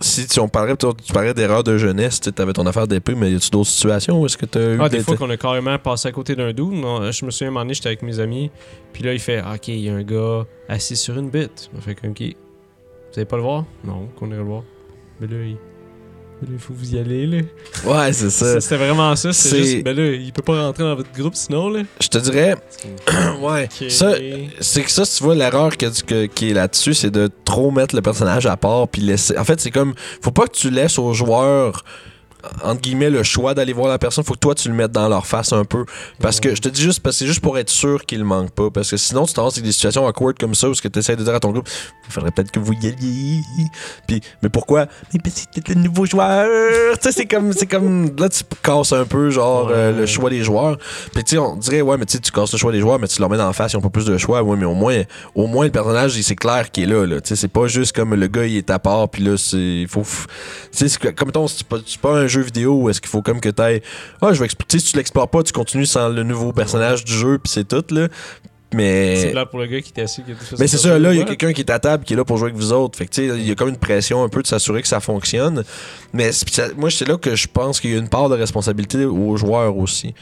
si 0.00 0.26
tu, 0.26 0.40
on 0.40 0.48
parlait, 0.48 0.76
tu, 0.76 0.86
tu 1.04 1.12
parlais 1.12 1.34
d'erreur 1.34 1.62
de 1.62 1.76
jeunesse, 1.78 2.20
tu 2.20 2.30
avais 2.40 2.52
ton 2.52 2.66
affaire 2.66 2.86
d'épée, 2.88 3.14
mais 3.14 3.30
y 3.32 3.36
a-tu 3.36 3.50
d'autres 3.50 3.68
situations 3.70 4.20
où 4.20 4.26
est-ce 4.26 4.36
que 4.38 4.46
tu 4.46 4.58
as 4.58 4.62
eu 4.74 4.78
Ah, 4.80 4.88
des 4.88 4.98
des- 4.98 5.04
fois 5.04 5.16
qu'on 5.16 5.30
a 5.30 5.36
carrément 5.36 5.78
passé 5.78 6.08
à 6.08 6.12
côté 6.12 6.34
d'un 6.34 6.52
doux. 6.52 6.70
Je 6.72 7.24
me 7.24 7.30
souviens, 7.30 7.48
un 7.48 7.50
moment 7.50 7.60
donné, 7.64 7.74
j'étais 7.74 7.88
avec 7.88 8.02
mes 8.02 8.18
amis. 8.20 8.50
Puis 8.92 9.02
là, 9.02 9.12
il 9.12 9.20
fait 9.20 9.40
Ok, 9.42 9.68
il 9.68 9.80
y 9.80 9.88
a 9.90 9.94
un 9.94 10.02
gars 10.02 10.46
assis 10.68 10.96
sur 10.96 11.18
une 11.18 11.30
bite. 11.30 11.70
Je 11.74 11.80
fait 11.80 11.94
comme, 11.94 12.10
Ok. 12.10 12.22
Vous 12.22 13.18
allez 13.18 13.24
pas 13.26 13.36
le 13.36 13.42
voir? 13.42 13.64
Non, 13.84 14.08
qu'on 14.16 14.28
irait 14.28 14.36
le 14.38 14.44
voir. 14.44 14.62
Mais 15.20 15.26
là, 15.26 15.36
il. 15.44 15.56
Il 16.48 16.58
faut 16.58 16.74
vous 16.74 16.94
y 16.94 16.98
aller, 16.98 17.26
là. 17.26 17.38
Ouais, 17.84 18.12
c'est 18.12 18.30
ça. 18.30 18.60
C'était 18.60 18.76
vraiment 18.76 19.14
ça. 19.16 19.32
C'est- 19.32 19.56
juste, 19.56 19.84
ben 19.84 19.96
là, 19.96 20.06
il 20.12 20.32
peut 20.32 20.42
pas 20.42 20.62
rentrer 20.66 20.84
dans 20.84 20.94
votre 20.94 21.12
groupe 21.12 21.34
sinon, 21.34 21.68
là. 21.68 21.82
Je 22.00 22.08
te 22.08 22.18
dirais, 22.18 22.54
ouais, 23.42 23.68
ça, 23.88 24.14
c'est 24.60 24.82
que 24.82 24.90
ça, 24.90 25.04
tu 25.04 25.22
vois, 25.22 25.34
l'erreur 25.34 25.76
que- 25.76 26.26
qui 26.26 26.50
est 26.50 26.54
là-dessus, 26.54 26.94
c'est 26.94 27.10
de 27.10 27.28
trop 27.44 27.70
mettre 27.70 27.94
le 27.94 28.02
personnage 28.02 28.46
à 28.46 28.56
part, 28.56 28.88
puis 28.88 29.02
laisser. 29.02 29.36
En 29.38 29.44
fait, 29.44 29.60
c'est 29.60 29.70
comme, 29.70 29.94
faut 30.22 30.30
pas 30.32 30.46
que 30.46 30.56
tu 30.56 30.70
laisses 30.70 30.98
aux 30.98 31.12
joueurs 31.12 31.84
entre 32.64 32.80
guillemets 32.80 33.10
le 33.10 33.22
choix 33.22 33.54
d'aller 33.54 33.72
voir 33.72 33.88
la 33.88 33.98
personne 33.98 34.24
faut 34.24 34.34
que 34.34 34.38
toi 34.38 34.54
tu 34.54 34.68
le 34.68 34.74
mettes 34.74 34.92
dans 34.92 35.08
leur 35.08 35.26
face 35.26 35.52
un 35.52 35.64
peu. 35.64 35.84
Parce 36.20 36.40
que 36.40 36.54
je 36.54 36.60
te 36.60 36.68
dis 36.68 36.82
juste 36.82 37.00
parce 37.00 37.16
que 37.16 37.20
c'est 37.20 37.26
juste 37.26 37.40
pour 37.40 37.58
être 37.58 37.70
sûr 37.70 38.04
qu'il 38.06 38.24
manque 38.24 38.50
pas. 38.50 38.70
Parce 38.70 38.90
que 38.90 38.96
sinon 38.96 39.26
tu 39.26 39.34
t'en 39.34 39.42
vas 39.42 39.48
avec 39.48 39.62
des 39.64 39.72
situations 39.72 40.06
awkward 40.06 40.38
comme 40.38 40.54
ça 40.54 40.68
où 40.68 40.74
ce 40.74 40.82
que 40.82 40.88
tu 40.88 40.98
essaies 40.98 41.16
de 41.16 41.24
dire 41.24 41.34
à 41.34 41.40
ton 41.40 41.50
groupe 41.52 41.68
il 42.08 42.12
faudrait 42.12 42.30
peut-être 42.32 42.50
que 42.50 42.58
vous 42.58 42.72
y 42.72 42.86
alliez. 42.88 43.40
Puis 44.06 44.20
mais 44.42 44.48
pourquoi? 44.48 44.86
Mais 45.12 45.20
parce 45.22 45.46
que 45.46 45.60
t'es 45.60 45.74
le 45.74 45.80
nouveau 45.80 46.06
joueur! 46.06 46.48
Tu 47.00 47.08
sais 47.08 47.12
c'est 47.12 47.26
comme 47.26 47.52
c'est 47.52 47.66
comme 47.66 48.10
là 48.18 48.28
tu 48.28 48.42
casses 48.62 48.92
un 48.92 49.04
peu 49.04 49.30
genre 49.30 49.66
Ouais. 49.66 49.72
euh, 49.74 49.92
le 49.92 50.06
choix 50.06 50.28
des 50.30 50.42
joueurs. 50.42 50.76
Puis 51.14 51.22
tu 51.24 51.30
sais 51.36 51.38
on 51.38 51.56
dirait 51.56 51.80
ouais 51.80 51.96
mais 51.96 52.04
tu 52.06 52.20
tu 52.20 52.30
casses 52.32 52.52
le 52.52 52.58
choix 52.58 52.72
des 52.72 52.80
joueurs 52.80 52.98
mais 52.98 53.06
tu 53.08 53.20
leur 53.20 53.30
mets 53.30 53.36
dans 53.36 53.46
la 53.46 53.52
face 53.52 53.72
ils 53.72 53.76
ont 53.76 53.80
pas 53.80 53.88
plus 53.90 54.04
de 54.06 54.16
choix. 54.18 54.42
Ouais 54.42 54.56
mais 54.56 54.64
au 54.66 54.74
moins 54.74 55.02
au 55.34 55.46
moins 55.46 55.64
le 55.64 55.70
personnage 55.70 56.16
il- 56.16 56.22
c'est 56.24 56.36
clair 56.36 56.70
qu'il 56.70 56.84
est 56.84 56.86
là, 56.92 57.06
là. 57.06 57.20
Tu 57.20 57.28
sais, 57.28 57.36
c'est 57.36 57.48
pas 57.48 57.66
juste 57.68 57.94
comme 57.94 58.14
le 58.14 58.26
gars 58.26 58.44
il 58.46 58.56
est 58.56 58.70
à 58.70 58.78
part 58.78 59.08
puis 59.08 59.22
là 59.22 59.36
c'est 59.36 59.86
faut 59.88 60.02
tu 60.76 60.88
sais 60.88 60.98
comme 61.14 61.28
mettons, 61.28 61.46
c'est 61.48 61.66
pas, 61.66 61.76
c'est 61.86 62.00
pas 62.00 62.12
un 62.12 62.26
jeu 62.30 62.40
vidéo 62.40 62.74
où 62.74 62.88
est-ce 62.88 63.00
qu'il 63.00 63.10
faut 63.10 63.20
comme 63.22 63.40
que 63.40 63.48
t'ailles 63.50 63.82
ah 64.22 64.32
je 64.32 64.38
vais 64.38 64.46
explorer 64.46 64.78
si 64.78 64.90
tu 64.92 64.96
l'explores 64.96 65.28
pas 65.28 65.42
tu 65.42 65.52
continues 65.52 65.86
sans 65.86 66.08
le 66.08 66.22
nouveau 66.22 66.52
personnage 66.52 67.04
du 67.04 67.12
jeu 67.12 67.38
puis 67.38 67.52
c'est 67.52 67.68
tout 67.68 67.84
là 67.94 68.08
C'est 68.72 68.76
mais 68.76 69.32
là 69.32 69.46
pour 69.46 69.58
le 69.58 69.66
gars 69.66 69.80
qui 69.80 69.90
était 69.90 70.02
assis. 70.02 70.22
Qui 70.22 70.32
mais 70.58 70.66
c'est 70.68 70.78
ça 70.78 70.98
là 70.98 71.12
il 71.12 71.18
y 71.18 71.22
a 71.22 71.24
quelqu'un 71.24 71.52
qui 71.52 71.60
est 71.60 71.70
à 71.70 71.78
table 71.78 72.04
qui 72.04 72.12
est 72.14 72.16
là 72.16 72.24
pour 72.24 72.36
jouer 72.36 72.50
avec 72.50 72.56
vous 72.56 72.72
autres 72.72 72.96
fait 72.96 73.06
que 73.06 73.10
tu 73.10 73.28
sais 73.28 73.36
il 73.38 73.46
y 73.46 73.50
a 73.50 73.54
comme 73.54 73.68
une 73.68 73.76
pression 73.76 74.22
un 74.22 74.28
peu 74.28 74.42
de 74.42 74.46
s'assurer 74.46 74.80
que 74.80 74.88
ça 74.88 75.00
fonctionne 75.00 75.64
mais 76.12 76.30
c'est- 76.32 76.48
ça- 76.54 76.68
moi 76.76 76.88
c'est 76.90 77.06
là 77.08 77.16
que 77.18 77.34
je 77.34 77.48
pense 77.48 77.80
qu'il 77.80 77.90
y 77.90 77.94
a 77.94 77.98
une 77.98 78.08
part 78.08 78.28
de 78.28 78.36
responsabilité 78.36 79.04
aux 79.04 79.36
joueurs 79.36 79.76
aussi 79.76 80.14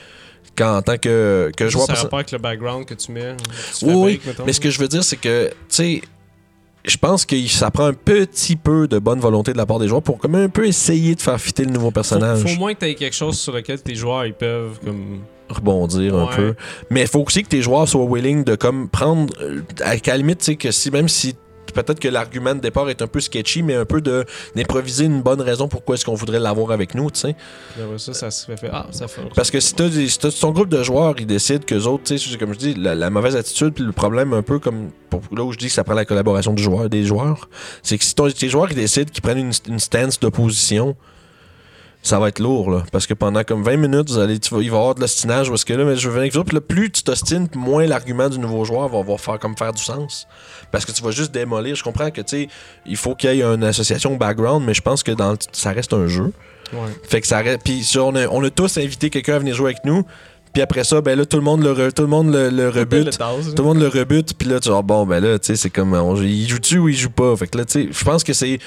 quand 0.56 0.76
en 0.78 0.82
tant 0.82 0.96
que, 0.96 1.52
que 1.56 1.68
joueur 1.68 1.86
Ça 1.86 1.92
a 1.92 1.94
perso- 1.94 2.04
rapport 2.06 2.18
avec 2.20 2.32
le 2.32 2.38
background 2.38 2.84
que 2.84 2.94
tu 2.94 3.12
mets. 3.12 3.36
que 3.36 3.78
tu 3.78 3.84
Oui, 3.84 3.92
fabriques, 3.92 4.26
mettons. 4.26 4.44
Mais 4.44 4.52
ce 4.52 4.60
que 4.60 4.70
je 4.70 4.80
veux 4.80 4.88
dire, 4.88 5.04
c'est 5.04 5.16
que, 5.16 5.48
tu 5.50 5.54
sais, 5.68 6.02
je 6.88 6.96
pense 6.96 7.26
que 7.26 7.46
ça 7.46 7.70
prend 7.70 7.86
un 7.86 7.92
petit 7.92 8.56
peu 8.56 8.88
de 8.88 8.98
bonne 8.98 9.20
volonté 9.20 9.52
de 9.52 9.58
la 9.58 9.66
part 9.66 9.78
des 9.78 9.88
joueurs 9.88 10.02
pour 10.02 10.18
comme 10.18 10.34
un 10.34 10.48
peu 10.48 10.66
essayer 10.66 11.14
de 11.14 11.20
faire 11.20 11.40
fitter 11.40 11.64
le 11.64 11.70
nouveau 11.70 11.90
personnage, 11.90 12.38
Faut, 12.38 12.48
faut 12.48 12.54
au 12.54 12.58
moins 12.58 12.74
que 12.74 12.80
tu 12.80 12.86
aies 12.86 12.94
quelque 12.94 13.14
chose 13.16 13.38
sur 13.38 13.52
lequel 13.52 13.80
tes 13.82 13.94
joueurs 13.94 14.24
ils 14.26 14.34
peuvent 14.34 14.78
comme. 14.84 15.20
rebondir 15.48 16.16
un 16.16 16.26
peu. 16.26 16.54
Mais 16.90 17.02
il 17.02 17.08
faut 17.08 17.20
aussi 17.20 17.42
que 17.42 17.48
tes 17.48 17.62
joueurs 17.62 17.88
soient 17.88 18.04
willing 18.04 18.44
de 18.44 18.54
comme 18.54 18.88
prendre, 18.88 19.32
euh, 19.40 19.60
à 19.82 19.90
à 19.90 19.96
la 20.06 20.16
limite, 20.16 20.38
tu 20.38 20.44
sais, 20.46 20.56
que 20.56 20.70
si 20.70 20.90
même 20.90 21.08
si 21.08 21.36
peut-être 21.72 22.00
que 22.00 22.08
l'argument 22.08 22.54
de 22.54 22.60
départ 22.60 22.88
est 22.90 23.02
un 23.02 23.06
peu 23.06 23.20
sketchy, 23.20 23.62
mais 23.62 23.74
un 23.74 23.84
peu 23.84 24.00
de 24.00 24.24
d'improviser 24.56 25.04
une 25.04 25.22
bonne 25.22 25.40
raison 25.40 25.68
pourquoi 25.68 25.94
est-ce 25.94 26.04
qu'on 26.04 26.14
voudrait 26.14 26.40
l'avoir 26.40 26.70
avec 26.72 26.94
nous, 26.94 27.10
tu 27.10 27.20
sais. 27.20 27.36
Ça, 27.98 28.12
ça 28.14 28.30
se 28.30 28.46
fait. 28.46 28.70
Ah, 28.72 28.86
ça 28.90 29.08
fait. 29.08 29.22
Parce 29.34 29.50
que 29.50 29.60
si 29.60 29.74
t'as 29.74 29.88
si 29.90 30.40
ton 30.40 30.50
groupe 30.52 30.68
de 30.68 30.82
joueurs, 30.82 31.14
ils 31.18 31.26
décident 31.26 31.64
que 31.66 31.74
autres, 31.86 32.04
tu 32.04 32.18
sais, 32.18 32.36
comme 32.38 32.52
je 32.54 32.58
dis, 32.58 32.74
la, 32.74 32.94
la 32.94 33.10
mauvaise 33.10 33.36
attitude, 33.36 33.74
puis 33.74 33.84
le 33.84 33.92
problème 33.92 34.32
un 34.32 34.42
peu 34.42 34.58
comme 34.58 34.90
pour, 35.10 35.22
là 35.32 35.42
où 35.44 35.52
je 35.52 35.58
dis 35.58 35.66
que 35.66 35.72
ça 35.72 35.84
prend 35.84 35.94
la 35.94 36.04
collaboration 36.04 36.52
du 36.52 36.62
joueur, 36.62 36.88
des 36.88 37.04
joueurs, 37.04 37.48
c'est 37.82 37.96
que 37.98 38.04
si 38.04 38.14
ton- 38.14 38.30
tes 38.30 38.48
joueurs 38.48 38.70
ils 38.70 38.76
décident 38.76 39.10
qu'ils 39.10 39.22
prennent 39.22 39.38
une, 39.38 39.52
une 39.68 39.78
stance 39.78 40.18
d'opposition, 40.20 40.96
ça 42.08 42.18
va 42.18 42.28
être 42.28 42.38
lourd 42.40 42.70
là, 42.70 42.82
parce 42.90 43.06
que 43.06 43.14
pendant 43.14 43.44
comme 43.44 43.62
20 43.62 43.76
minutes, 43.76 44.10
vous 44.10 44.18
allez, 44.18 44.38
tu 44.38 44.54
vas, 44.54 44.60
il 44.62 44.70
va 44.70 44.76
y 44.76 44.78
avoir 44.80 44.94
de 44.94 45.00
l'ostinage 45.00 45.48
parce 45.48 45.64
que 45.64 45.72
là, 45.74 45.84
mais 45.84 45.96
je 45.96 46.08
veux 46.08 46.14
venir 46.14 46.22
avec 46.22 46.34
vous 46.34 46.44
puis 46.44 46.54
là, 46.54 46.60
plus 46.60 46.90
tu 46.90 47.02
t'ostines, 47.02 47.48
moins 47.54 47.86
l'argument 47.86 48.28
du 48.28 48.38
nouveau 48.38 48.64
joueur 48.64 48.88
va, 48.88 49.02
va 49.02 49.16
faire 49.18 49.38
comme 49.38 49.56
faire 49.56 49.72
du 49.72 49.82
sens, 49.82 50.26
parce 50.72 50.84
que 50.84 50.92
tu 50.92 51.02
vas 51.02 51.10
juste 51.10 51.32
démolir. 51.32 51.74
Je 51.76 51.82
comprends 51.84 52.10
que 52.10 52.20
tu 52.20 52.28
sais, 52.44 52.48
il 52.86 52.96
faut 52.96 53.14
qu'il 53.14 53.32
y 53.34 53.40
ait 53.40 53.44
une 53.44 53.64
association 53.64 54.16
background, 54.16 54.64
mais 54.66 54.74
je 54.74 54.82
pense 54.82 55.02
que 55.02 55.12
dans 55.12 55.32
le- 55.32 55.38
ça 55.52 55.70
reste 55.72 55.92
un 55.92 56.06
jeu. 56.06 56.32
Ouais. 56.72 56.78
Fait 57.04 57.20
que 57.20 57.26
ça 57.26 57.38
reste. 57.38 57.60
Puis 57.64 57.82
ça, 57.84 58.02
on, 58.02 58.14
a, 58.14 58.26
on 58.28 58.42
a 58.44 58.50
tous 58.50 58.76
invité 58.78 59.08
quelqu'un 59.10 59.34
à 59.36 59.38
venir 59.38 59.54
jouer 59.54 59.70
avec 59.72 59.84
nous. 59.84 60.02
Puis 60.52 60.62
après 60.62 60.82
ça, 60.84 61.00
ben 61.02 61.16
là, 61.18 61.24
tout 61.26 61.36
le 61.36 61.42
monde 61.42 61.62
le, 61.62 61.72
re- 61.72 61.92
tout 61.92 62.02
le, 62.02 62.08
monde 62.08 62.32
le, 62.32 62.48
le 62.50 62.68
rebute. 62.70 63.04
Le 63.06 63.10
tasse, 63.12 63.54
Tout 63.54 63.62
le 63.62 63.68
monde 63.68 63.78
le 63.80 63.88
rebute, 63.88 64.34
puis 64.36 64.48
là, 64.48 64.58
tu 64.60 64.68
genre, 64.70 64.82
bon, 64.82 65.04
ben 65.06 65.20
là, 65.22 65.38
tu 65.38 65.46
sais, 65.46 65.56
c'est 65.56 65.70
comme, 65.70 65.92
on- 65.94 66.16
il 66.16 66.48
joue-tu 66.48 66.78
ou 66.78 66.88
il 66.88 66.96
joue 66.96 67.10
pas? 67.10 67.36
Fait 67.36 67.46
que 67.46 67.58
là, 67.58 67.64
tu 67.66 67.72
sais, 67.84 67.88
je 67.92 68.04
pense 68.04 68.24
que 68.24 68.32
c'est, 68.32 68.58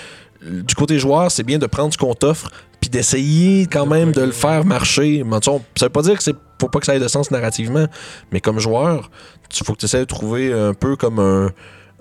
du 0.44 0.76
côté 0.76 1.00
joueur, 1.00 1.32
c'est 1.32 1.44
bien 1.44 1.58
de 1.58 1.66
prendre 1.66 1.92
ce 1.94 1.98
qu'on 1.98 2.14
t'offre, 2.14 2.50
puis 2.82 2.90
d'essayer 2.90 3.68
quand 3.68 3.86
même 3.86 4.12
de 4.12 4.22
le 4.22 4.32
faire 4.32 4.66
marcher. 4.66 5.24
Mais, 5.26 5.38
ça 5.42 5.86
veut 5.86 5.90
pas 5.90 6.02
dire 6.02 6.18
que 6.18 6.24
c'est, 6.24 6.36
faut 6.60 6.68
pas 6.68 6.80
que 6.80 6.86
ça 6.86 6.96
ait 6.96 7.00
de 7.00 7.08
sens 7.08 7.32
narrativement, 7.32 7.86
mais 8.32 8.42
comme 8.42 8.60
joueur, 8.60 9.10
tu 9.50 9.64
faut 9.64 9.74
que 9.74 9.80
tu 9.80 9.86
essaies 9.86 10.00
de 10.00 10.06
trouver 10.06 10.52
un 10.52 10.74
peu 10.74 10.96
comme 10.96 11.20
un. 11.20 11.52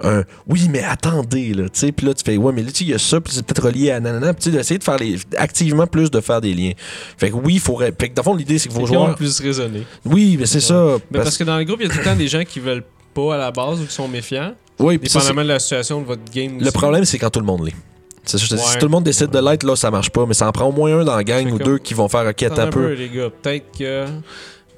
un, 0.02 0.24
oui, 0.46 0.68
mais 0.70 0.82
attendez, 0.82 1.52
là, 1.52 1.64
tu 1.64 1.80
sais, 1.80 1.92
puis 1.92 2.06
là, 2.06 2.14
tu 2.14 2.24
fais, 2.24 2.36
ouais, 2.38 2.52
mais 2.52 2.62
là, 2.62 2.70
tu 2.72 2.84
il 2.84 2.90
y 2.90 2.94
a 2.94 2.98
ça, 2.98 3.20
puis 3.20 3.34
c'est 3.34 3.44
peut-être 3.44 3.64
relié 3.66 3.90
à 3.90 4.00
nanana, 4.00 4.32
puis 4.32 4.44
tu 4.44 4.50
d'essayer 4.50 4.78
de 4.78 4.84
faire 4.84 4.96
les, 4.96 5.18
activement 5.36 5.86
plus 5.86 6.10
de 6.10 6.20
faire 6.20 6.40
des 6.40 6.54
liens. 6.54 6.72
Fait 7.18 7.30
que 7.30 7.36
oui, 7.36 7.54
il 7.54 7.60
faudrait, 7.60 7.92
fait 7.98 8.08
que 8.08 8.14
dans 8.14 8.22
le 8.22 8.24
fond, 8.24 8.34
l'idée, 8.34 8.58
c'est 8.58 8.68
que 8.70 8.74
vos 8.74 8.86
joueurs, 8.86 9.14
plus 9.14 9.38
raisonné. 9.40 9.84
oui, 10.06 10.36
mais 10.38 10.46
c'est 10.46 10.56
Ouais. 10.56 10.60
ça. 10.62 10.96
Mais 11.10 11.18
parce 11.20 11.36
que 11.36 11.44
dans 11.44 11.58
le 11.58 11.64
groupe, 11.64 11.80
il 11.80 11.88
y 11.88 11.90
a 11.90 11.92
tout 11.92 11.98
le 11.98 12.04
temps 12.04 12.16
des 12.16 12.28
gens 12.28 12.44
qui 12.44 12.60
veulent 12.60 12.84
pas 13.12 13.34
à 13.34 13.38
la 13.38 13.50
base 13.50 13.80
ou 13.80 13.84
qui 13.84 13.92
sont 13.92 14.08
méfiants. 14.08 14.54
oui, 14.78 14.98
ça, 15.04 15.18
Dépendamment 15.18 15.42
de 15.42 15.48
la 15.48 15.58
situation 15.58 16.00
de 16.00 16.06
votre 16.06 16.32
game. 16.32 16.58
Le 16.58 16.62
aussi. 16.62 16.72
problème, 16.72 17.04
c'est 17.04 17.18
quand 17.18 17.30
tout 17.30 17.40
le 17.40 17.46
monde 17.46 17.66
l'est. 17.66 17.74
C'est 18.30 18.38
ça, 18.38 18.44
je 18.44 18.50
te 18.50 18.54
dis, 18.54 18.62
Si 18.62 18.78
tout 18.78 18.86
le 18.86 18.90
monde 18.90 19.04
décide 19.04 19.30
de 19.30 19.38
l'être, 19.38 19.64
là, 19.64 19.76
ça 19.76 19.90
marche 19.90 20.10
pas. 20.10 20.24
Mais 20.26 20.34
ça 20.34 20.46
en 20.48 20.52
prend 20.52 20.66
au 20.66 20.72
moins 20.72 21.00
un 21.00 21.04
dans 21.04 21.16
la 21.16 21.24
gang 21.24 21.46
ou 21.48 21.58
comme- 21.58 21.66
deux 21.66 21.78
qui 21.78 21.94
vont 21.94 22.08
faire 22.08 22.26
OK, 22.26 22.42
Attends 22.42 22.54
attends 22.54 22.62
un 22.62 22.70
peu. 22.70 22.92
les 22.92 23.08
gars. 23.08 23.28
Peut-être 23.42 23.66
que. 23.78 24.04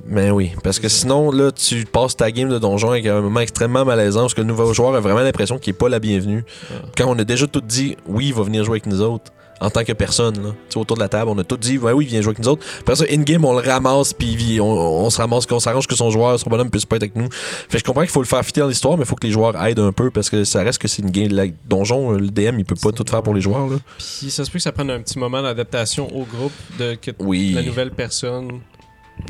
Mais 0.06 0.30
oui, 0.30 0.50
parce 0.64 0.80
que 0.80 0.88
sinon, 0.88 1.30
là, 1.30 1.52
tu 1.52 1.85
passes 1.85 2.16
ta 2.16 2.30
game 2.32 2.49
de 2.49 2.59
donjon 2.59 2.90
avec 2.90 3.06
un 3.06 3.21
moment 3.21 3.38
extrêmement 3.40 3.85
malaisant 3.85 4.23
parce 4.23 4.35
que 4.35 4.40
le 4.40 4.49
nouveau 4.49 4.73
joueur 4.75 4.94
a 4.97 5.00
vraiment 5.00 5.21
l'impression 5.21 5.59
qu'il 5.59 5.71
est 5.75 5.78
pas 5.78 5.88
la 5.88 6.00
bienvenue. 6.00 6.44
Ouais. 6.71 6.76
Quand 6.97 7.06
on 7.09 7.16
a 7.18 7.25
déjà 7.25 7.47
tout 7.47 7.61
dit, 7.61 7.97
oui, 8.09 8.26
il 8.28 8.35
va 8.35 8.42
venir 8.42 8.64
jouer 8.64 8.75
avec 8.75 8.87
nous 8.87 9.00
autres. 9.00 9.30
En 9.61 9.71
tant 9.71 9.85
que 9.85 9.92
personne, 9.92 10.42
là. 10.42 10.50
Tu 10.68 10.73
sais, 10.75 10.78
autour 10.80 10.97
de 10.97 11.02
la 11.02 11.09
table, 11.09 11.30
on 11.30 11.38
a 11.38 11.44
tout 11.44 11.56
dit, 11.56 11.78
ouais, 11.78 11.92
oui, 11.92 12.04
il 12.04 12.09
vient 12.09 12.21
jouer 12.21 12.30
avec 12.30 12.40
nous 12.40 12.49
autres. 12.49 12.66
Après 12.80 12.97
ça, 12.97 13.04
in-game, 13.09 13.44
on 13.44 13.52
le 13.52 13.61
ramasse, 13.68 14.12
puis 14.12 14.61
on, 14.61 14.66
on 14.66 15.09
se 15.09 15.18
ramasse, 15.18 15.47
qu'on 15.47 15.61
s'arrange 15.61 15.87
que 15.87 15.94
son 15.94 16.11
joueur, 16.11 16.38
son 16.40 16.50
bonhomme 16.50 16.68
puisse 16.71 16.85
pas 16.85 16.97
être 16.97 17.04
avec 17.04 17.14
nous. 17.14 17.28
Fait 17.30 17.68
que 17.75 17.78
je 17.78 17.85
comprends 17.85 18.00
qu'il 18.02 18.11
faut 18.11 18.23
le 18.23 18.26
faire 18.26 18.44
fitter 18.44 18.61
dans 18.61 18.66
l'histoire, 18.66 18.97
mais 18.97 19.04
il 19.04 19.06
faut 19.06 19.14
que 19.14 19.25
les 19.26 19.32
joueurs 19.32 19.54
aident 19.64 19.78
un 19.78 19.92
peu 19.92 20.11
parce 20.11 20.30
que 20.30 20.42
ça 20.42 20.62
reste 20.64 20.78
que 20.82 20.88
c'est 20.88 21.02
une 21.02 21.11
game. 21.11 21.30
La 21.30 21.44
donjon, 21.68 22.11
le 22.11 22.28
DM, 22.28 22.59
il 22.59 22.64
peut 22.64 22.75
pas 22.75 22.90
tout 22.90 23.04
faire 23.09 23.23
pour 23.23 23.35
les 23.35 23.40
joueurs, 23.40 23.68
là. 23.68 23.76
Puis 23.99 24.30
ça 24.30 24.44
se 24.44 24.50
peut 24.50 24.59
que 24.59 24.62
ça 24.64 24.73
prenne 24.73 24.90
un 24.90 25.00
petit 25.00 25.18
moment 25.18 25.40
d'adaptation 25.42 26.09
au 26.09 26.25
groupe, 26.25 26.52
de 26.80 26.94
que 26.97 27.12
Oui. 27.21 27.52
la 27.54 27.62
nouvelle 27.62 27.92
personne 27.92 28.61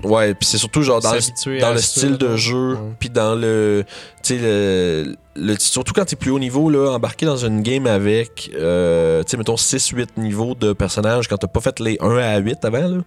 Ouais, 0.05 0.35
puis 0.35 0.47
c'est 0.49 0.59
surtout 0.59 0.83
genre 0.83 1.01
dans 1.01 1.11
le, 1.17 1.21
dans 1.61 1.71
le 1.73 1.79
ça, 1.79 1.83
style 1.87 2.17
de 2.19 2.37
jeu, 2.37 2.79
puis 2.99 3.11
dans 3.11 3.35
le, 3.35 3.85
tu 4.23 4.37
sais 4.37 4.41
le, 4.43 5.17
le- 5.37 5.57
surtout 5.59 5.93
quand 5.93 6.05
t'es 6.05 6.17
plus 6.17 6.31
haut 6.31 6.39
niveau 6.39 6.71
là, 6.71 6.91
embarqué 6.93 7.27
dans 7.27 7.37
une 7.37 7.62
game 7.62 7.87
avec, 7.87 8.51
euh, 8.57 9.23
tu 9.25 9.31
sais 9.31 9.37
mettons 9.37 9.57
6-8 9.57 10.07
niveaux 10.17 10.55
de 10.55 10.73
personnages 10.73 11.29
quand 11.29 11.37
t'as 11.37 11.47
pas 11.49 11.61
fait 11.61 11.79
les 11.81 11.99
1 12.01 12.17
à 12.17 12.39
8 12.39 12.65
avant 12.65 12.79
là, 12.89 12.99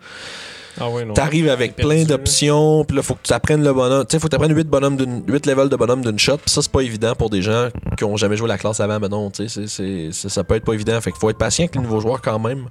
Ah 0.79 0.89
ouais, 0.89 1.05
t'arrives 1.13 1.49
avec 1.49 1.75
plein 1.75 2.03
d'options, 2.03 2.83
puis 2.85 2.97
là 2.97 3.03
faut 3.03 3.15
que 3.15 3.23
tu 3.23 3.33
apprennes 3.33 3.63
le 3.63 3.73
bonhomme, 3.73 4.05
tu 4.05 4.11
sais 4.11 4.19
faut 4.19 4.27
que 4.27 4.31
t'apprennes 4.31 4.55
8 4.55 4.67
bonhommes 4.67 4.97
d'une 4.97 5.23
8 5.27 5.45
levels 5.47 5.69
de 5.69 5.75
bonhomme 5.75 6.03
d'une 6.03 6.19
shot, 6.19 6.37
puis 6.37 6.49
ça 6.51 6.61
c'est 6.61 6.71
pas 6.71 6.81
évident 6.81 7.15
pour 7.15 7.29
des 7.29 7.41
gens 7.41 7.69
qui 7.97 8.03
ont 8.03 8.15
jamais 8.17 8.37
joué 8.37 8.47
la 8.47 8.57
classe 8.57 8.79
avant, 8.79 8.99
mais 8.99 9.09
non, 9.09 9.31
tu 9.31 9.47
sais 9.49 10.11
ça 10.11 10.43
peut 10.43 10.55
être 10.55 10.65
pas 10.65 10.73
évident, 10.73 10.99
fait 11.01 11.11
qu'il 11.11 11.19
faut 11.19 11.29
être 11.29 11.37
patient 11.37 11.63
avec 11.63 11.75
les 11.75 11.81
nouveaux 11.81 11.99
joueurs 12.01 12.21
quand 12.21 12.37
même, 12.39 12.67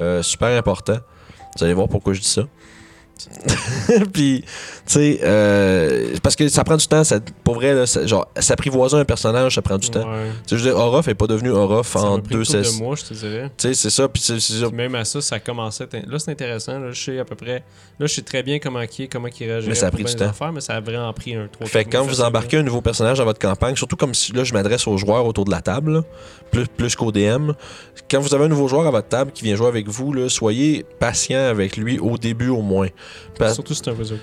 Euh, 0.00 0.22
super 0.24 0.48
important. 0.58 0.96
Vous 1.56 1.62
allez 1.62 1.74
voir 1.74 1.88
pourquoi 1.88 2.14
je 2.14 2.20
dis 2.20 2.26
ça. 2.28 2.42
Puis, 4.12 4.42
tu 4.44 4.48
sais, 4.86 5.20
euh, 5.22 6.14
parce 6.22 6.36
que 6.36 6.48
ça 6.48 6.64
prend 6.64 6.76
du 6.76 6.86
temps. 6.86 7.04
Ça, 7.04 7.20
pour 7.42 7.54
vrai, 7.54 7.74
là, 7.74 7.86
ça- 7.86 8.06
genre, 8.06 8.28
s'apprivoiser 8.38 8.96
un 8.96 9.04
personnage, 9.04 9.54
ça 9.54 9.62
prend 9.62 9.78
du 9.78 9.88
temps. 9.90 10.00
Ouais. 10.10 10.30
Tu 10.46 10.50
sais, 10.50 10.58
je 10.58 10.64
veux 10.64 10.70
dire, 10.70 10.78
Orof 10.78 11.08
est 11.08 11.14
pas 11.14 11.26
devenu 11.26 11.50
Orof 11.50 11.92
Ça 11.92 12.00
en 12.00 12.18
deux 12.18 12.44
sessions. 12.44 12.78
de 12.78 12.84
mois, 12.84 12.96
je 12.96 13.04
te 13.04 13.14
dirais. 13.14 13.50
Tu 13.56 13.68
sais, 13.68 13.74
c'est 13.74 13.90
ça. 13.90 14.08
Puis, 14.08 14.20
ça. 14.22 14.34
Puis 14.36 14.76
même 14.76 14.94
à 14.94 15.04
ça, 15.04 15.20
ça 15.20 15.38
commençait. 15.40 15.88
Là, 16.06 16.18
c'est 16.18 16.30
intéressant. 16.30 16.78
Là, 16.78 16.90
je 16.92 17.02
sais 17.02 17.18
à 17.18 17.24
peu 17.24 17.34
près. 17.34 17.62
Là, 17.98 18.06
je 18.06 18.14
sais 18.14 18.22
très 18.22 18.42
bien 18.42 18.58
comment 18.58 18.84
qui 18.86 19.04
est, 19.04 19.08
comment 19.08 19.28
qui 19.28 19.44
réagit. 19.44 19.68
Mais 19.68 19.74
ça 19.74 19.86
a 19.86 19.90
pris 19.90 20.04
du 20.04 20.14
temps. 20.14 20.26
affaires, 20.28 20.52
mais 20.52 20.60
ça 20.60 20.74
a 20.74 20.80
vraiment 20.80 21.12
pris 21.12 21.34
un 21.34 21.46
3 21.46 21.66
Fait 21.66 21.84
que 21.84 21.90
quand 21.90 22.02
vous 22.04 22.20
embarquez 22.20 22.56
un 22.58 22.62
nouveau 22.62 22.80
personnage 22.80 23.18
dans 23.18 23.24
votre 23.24 23.38
campagne, 23.38 23.76
surtout 23.76 23.96
comme 23.96 24.14
si 24.14 24.32
là 24.32 24.42
je 24.44 24.52
m'adresse 24.52 24.86
aux 24.88 24.96
joueurs 24.96 25.24
autour 25.26 25.44
de 25.44 25.50
la 25.50 25.60
table, 25.60 25.92
là, 25.94 26.02
plus, 26.50 26.66
plus 26.66 26.96
qu'au 26.96 27.12
DM, 27.12 27.52
quand 28.10 28.20
vous 28.20 28.34
avez 28.34 28.44
un 28.44 28.48
nouveau 28.48 28.66
joueur 28.68 28.86
à 28.86 28.90
votre 28.90 29.08
table 29.08 29.30
qui 29.32 29.44
vient 29.44 29.54
jouer 29.56 29.68
avec 29.68 29.88
vous, 29.88 30.12
là, 30.12 30.28
soyez 30.28 30.84
patient 30.98 31.38
avec 31.44 31.76
lui 31.76 31.98
au 31.98 32.18
début 32.18 32.48
au 32.48 32.62
moins. 32.62 32.88
Parce- 33.38 33.54
Surtout 33.54 33.74
si 33.74 33.82
c'est 33.84 33.90
un 33.90 33.94
wizard. 33.94 34.18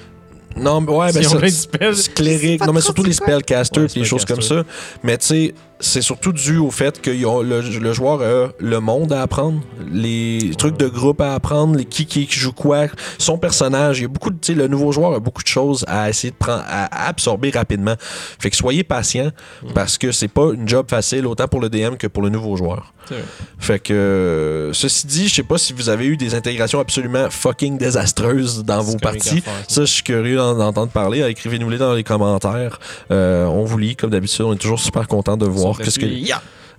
Non, 0.58 0.82
mais 0.82 0.92
ouais, 0.92 1.14
ben 1.14 1.24
si 1.24 1.28
on 1.28 1.40
ça- 1.40 2.12
clérique, 2.14 2.66
non 2.66 2.74
mais 2.74 2.82
surtout 2.82 3.04
les 3.04 3.14
spellcasters 3.14 3.84
Ouais, 3.84 3.90
et 3.96 4.00
les 4.00 4.06
choses 4.06 4.26
comme 4.26 4.42
ça. 4.42 4.64
Mais 5.02 5.18
tu 5.18 5.26
sais, 5.28 5.54
c'est 5.82 6.02
surtout 6.02 6.32
dû 6.32 6.58
au 6.58 6.72
fait 6.72 7.02
que 7.02 7.12
y 7.12 7.26
a- 7.26 7.44
le, 7.44 7.62
le 7.62 7.94
joueur 7.94 8.22
a 8.22 8.50
le 8.60 8.80
monde 8.80 9.12
à 9.12 9.22
apprendre, 9.24 9.60
les 9.92 10.52
trucs 10.58 10.78
de 10.78 10.88
groupe 10.88 11.20
à 11.22 11.34
apprendre, 11.34 11.76
les 11.76 11.86
qui 11.86 12.06
qui 12.06 12.28
joue 12.30 12.54
quoi, 12.54 12.86
son 13.18 13.38
personnage. 13.38 14.00
Il 14.00 14.04
y 14.04 14.06
a 14.06 14.08
beaucoup 14.08 14.30
de, 14.30 14.54
le 14.54 14.68
nouveau 14.68 14.92
joueur 14.92 15.14
a 15.16 15.20
beaucoup 15.20 15.44
de 15.44 15.48
choses 15.48 15.84
à 15.88 16.10
essayer 16.10 16.32
de 16.32 16.36
prendre, 16.38 16.64
à 16.68 17.08
absorber 17.08 17.50
rapidement. 17.50 17.96
Fait 18.40 18.50
que 18.50 18.56
soyez 18.56 18.84
patient 18.84 19.32
parce 19.74 19.98
que 19.98 20.12
c'est 20.12 20.28
pas 20.28 20.52
une 20.54 20.68
job 20.68 20.86
facile 20.90 21.26
autant 21.28 21.48
pour 21.48 21.60
le 21.60 21.70
DM 21.70 21.96
que 21.96 22.08
pour 22.08 22.24
le 22.24 22.30
nouveau 22.30 22.56
joueur. 22.56 22.94
Fait 23.60 23.80
que, 23.80 24.70
ceci 24.74 25.08
dit, 25.08 25.28
je 25.28 25.36
sais 25.36 25.44
pas 25.44 25.58
si 25.58 25.74
vous 25.74 25.90
avez 25.90 26.06
eu 26.06 26.18
des 26.18 26.36
intégrations 26.36 26.80
absolument 26.80 27.30
fucking 27.30 27.78
désastreuses 27.78 28.64
dans 28.64 28.82
vos 28.82 28.98
parties. 28.98 29.42
ça. 29.68 29.82
Je 29.82 29.86
suis 29.92 30.04
curieux 30.04 30.38
d'en- 30.38 30.56
d'entendre 30.56 30.92
parler. 30.92 31.22
Écrivez-nous-les 31.30 31.78
dans 31.78 31.94
les 31.94 32.04
commentaires. 32.04 32.80
Euh, 33.12 33.46
on 33.46 33.64
vous 33.66 33.78
lit, 33.78 33.96
comme 33.96 34.12
d'habitude. 34.12 34.42
On 34.46 34.54
est 34.54 34.58
toujours 34.58 34.80
super 34.80 35.08
content 35.08 35.36
de 35.38 35.46
voir 35.46 35.71
qu'est-ce 35.78 36.00
que. 36.00 36.06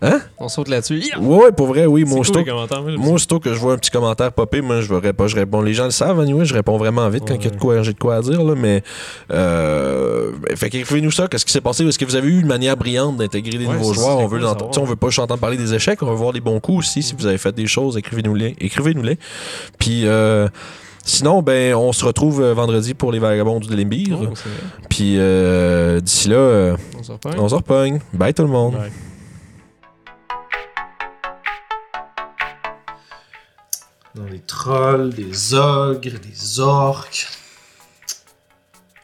Hein? 0.04 0.20
On 0.36 0.48
saute 0.48 0.66
là-dessus. 0.66 0.98
Ya! 0.98 1.20
Ouais, 1.20 1.52
pour 1.52 1.68
vrai, 1.68 1.86
oui. 1.86 2.04
Moi, 2.04 2.18
aussitôt, 2.18 3.38
que 3.38 3.54
je 3.54 3.58
vois 3.58 3.74
un 3.74 3.78
petit 3.78 3.90
commentaire 3.90 4.32
popper, 4.32 4.60
moi, 4.60 4.80
je 4.80 5.10
pas. 5.12 5.26
Je 5.28 5.36
réponds. 5.36 5.62
Les 5.62 5.74
gens 5.74 5.84
le 5.84 5.90
savent, 5.92 6.18
anyway, 6.18 6.44
je 6.44 6.54
réponds 6.54 6.76
vraiment 6.76 7.08
vite 7.08 7.22
quand 7.26 7.34
il 7.34 7.44
y 7.44 7.46
a 7.46 7.50
de 7.50 7.56
quoi, 7.56 7.82
j'ai 7.82 7.92
de 7.92 7.98
quoi 7.98 8.16
à 8.16 8.20
dire, 8.20 8.42
là. 8.42 8.54
Mais, 8.56 8.82
euh, 9.30 10.32
fait 10.56 10.70
qu'écrivez-nous 10.70 11.12
ça. 11.12 11.28
Qu'est-ce 11.28 11.46
qui 11.46 11.52
s'est 11.52 11.60
passé? 11.60 11.86
Est-ce 11.86 12.00
que 12.00 12.04
vous 12.04 12.16
avez 12.16 12.28
eu 12.28 12.40
une 12.40 12.48
manière 12.48 12.76
brillante 12.76 13.16
d'intégrer 13.16 13.58
des 13.58 13.66
Ouais, 13.66 13.74
nouveaux 13.74 13.94
joueurs? 13.94 14.18
On 14.18 14.26
veut, 14.26 14.38
cool 14.40 14.48
savoir. 14.48 14.70
On 14.78 14.84
veut 14.84 14.96
pas 14.96 15.06
juste 15.08 15.20
entendre 15.20 15.40
parler 15.40 15.56
des 15.56 15.72
échecs. 15.72 16.02
On 16.02 16.06
veut 16.06 16.16
voir 16.16 16.32
les 16.32 16.40
bons 16.40 16.58
coups 16.58 16.78
aussi. 16.78 17.04
Si 17.04 17.14
vous 17.16 17.26
avez 17.26 17.38
fait 17.38 17.54
des 17.54 17.68
choses, 17.68 17.96
écrivez-nous-les. 17.96 18.56
Écrivez-nous-les. 18.58 19.18
Puis, 19.78 20.02
euh, 20.06 20.48
Sinon, 21.04 21.42
ben, 21.42 21.74
on 21.74 21.92
se 21.92 22.04
retrouve 22.04 22.42
euh, 22.42 22.54
vendredi 22.54 22.94
pour 22.94 23.10
les 23.10 23.18
vagabonds 23.18 23.58
du 23.58 23.74
Limbir. 23.74 24.18
Oh. 24.22 24.34
Puis 24.88 25.16
euh, 25.18 26.00
d'ici 26.00 26.28
là, 26.28 26.36
euh, 26.36 26.76
On 27.36 27.48
se 27.48 27.54
repogne. 27.54 28.00
Bye 28.12 28.32
tout 28.32 28.42
le 28.42 28.48
monde. 28.48 28.74
Bye. 28.74 28.92
Dans 34.14 34.30
des 34.30 34.40
trolls, 34.40 35.14
des 35.14 35.54
ogres, 35.54 36.18
des 36.20 36.60
orques. 36.60 37.26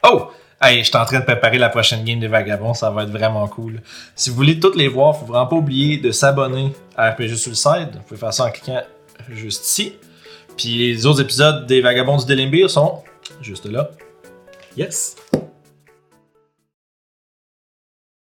Oh! 0.03 0.31
Hey, 0.61 0.79
je 0.79 0.89
suis 0.89 0.97
en 0.97 1.05
train 1.05 1.19
de 1.19 1.25
préparer 1.25 1.57
la 1.57 1.69
prochaine 1.69 2.03
game 2.03 2.19
des 2.19 2.27
Vagabonds, 2.27 2.73
ça 2.73 2.89
va 2.89 3.03
être 3.03 3.11
vraiment 3.11 3.47
cool. 3.47 3.81
Si 4.13 4.29
vous 4.29 4.35
voulez 4.35 4.59
toutes 4.59 4.75
les 4.75 4.89
voir, 4.89 5.17
faut 5.17 5.25
vraiment 5.25 5.47
pas 5.47 5.55
oublier 5.55 5.97
de 5.97 6.11
s'abonner 6.11 6.73
à 6.97 7.11
RPG 7.11 7.35
Suicide. 7.35 7.91
Vous 7.93 8.01
pouvez 8.05 8.19
faire 8.19 8.33
ça 8.33 8.45
en 8.45 8.51
cliquant 8.51 8.81
juste 9.29 9.65
ici. 9.65 9.93
Puis 10.59 10.75
les 10.75 11.05
autres 11.05 11.21
épisodes 11.21 11.65
des 11.67 11.79
Vagabonds 11.79 12.17
du 12.17 12.25
Delimbir 12.25 12.69
sont 12.69 13.01
juste 13.41 13.65
là. 13.65 13.91
Yes! 14.75 15.15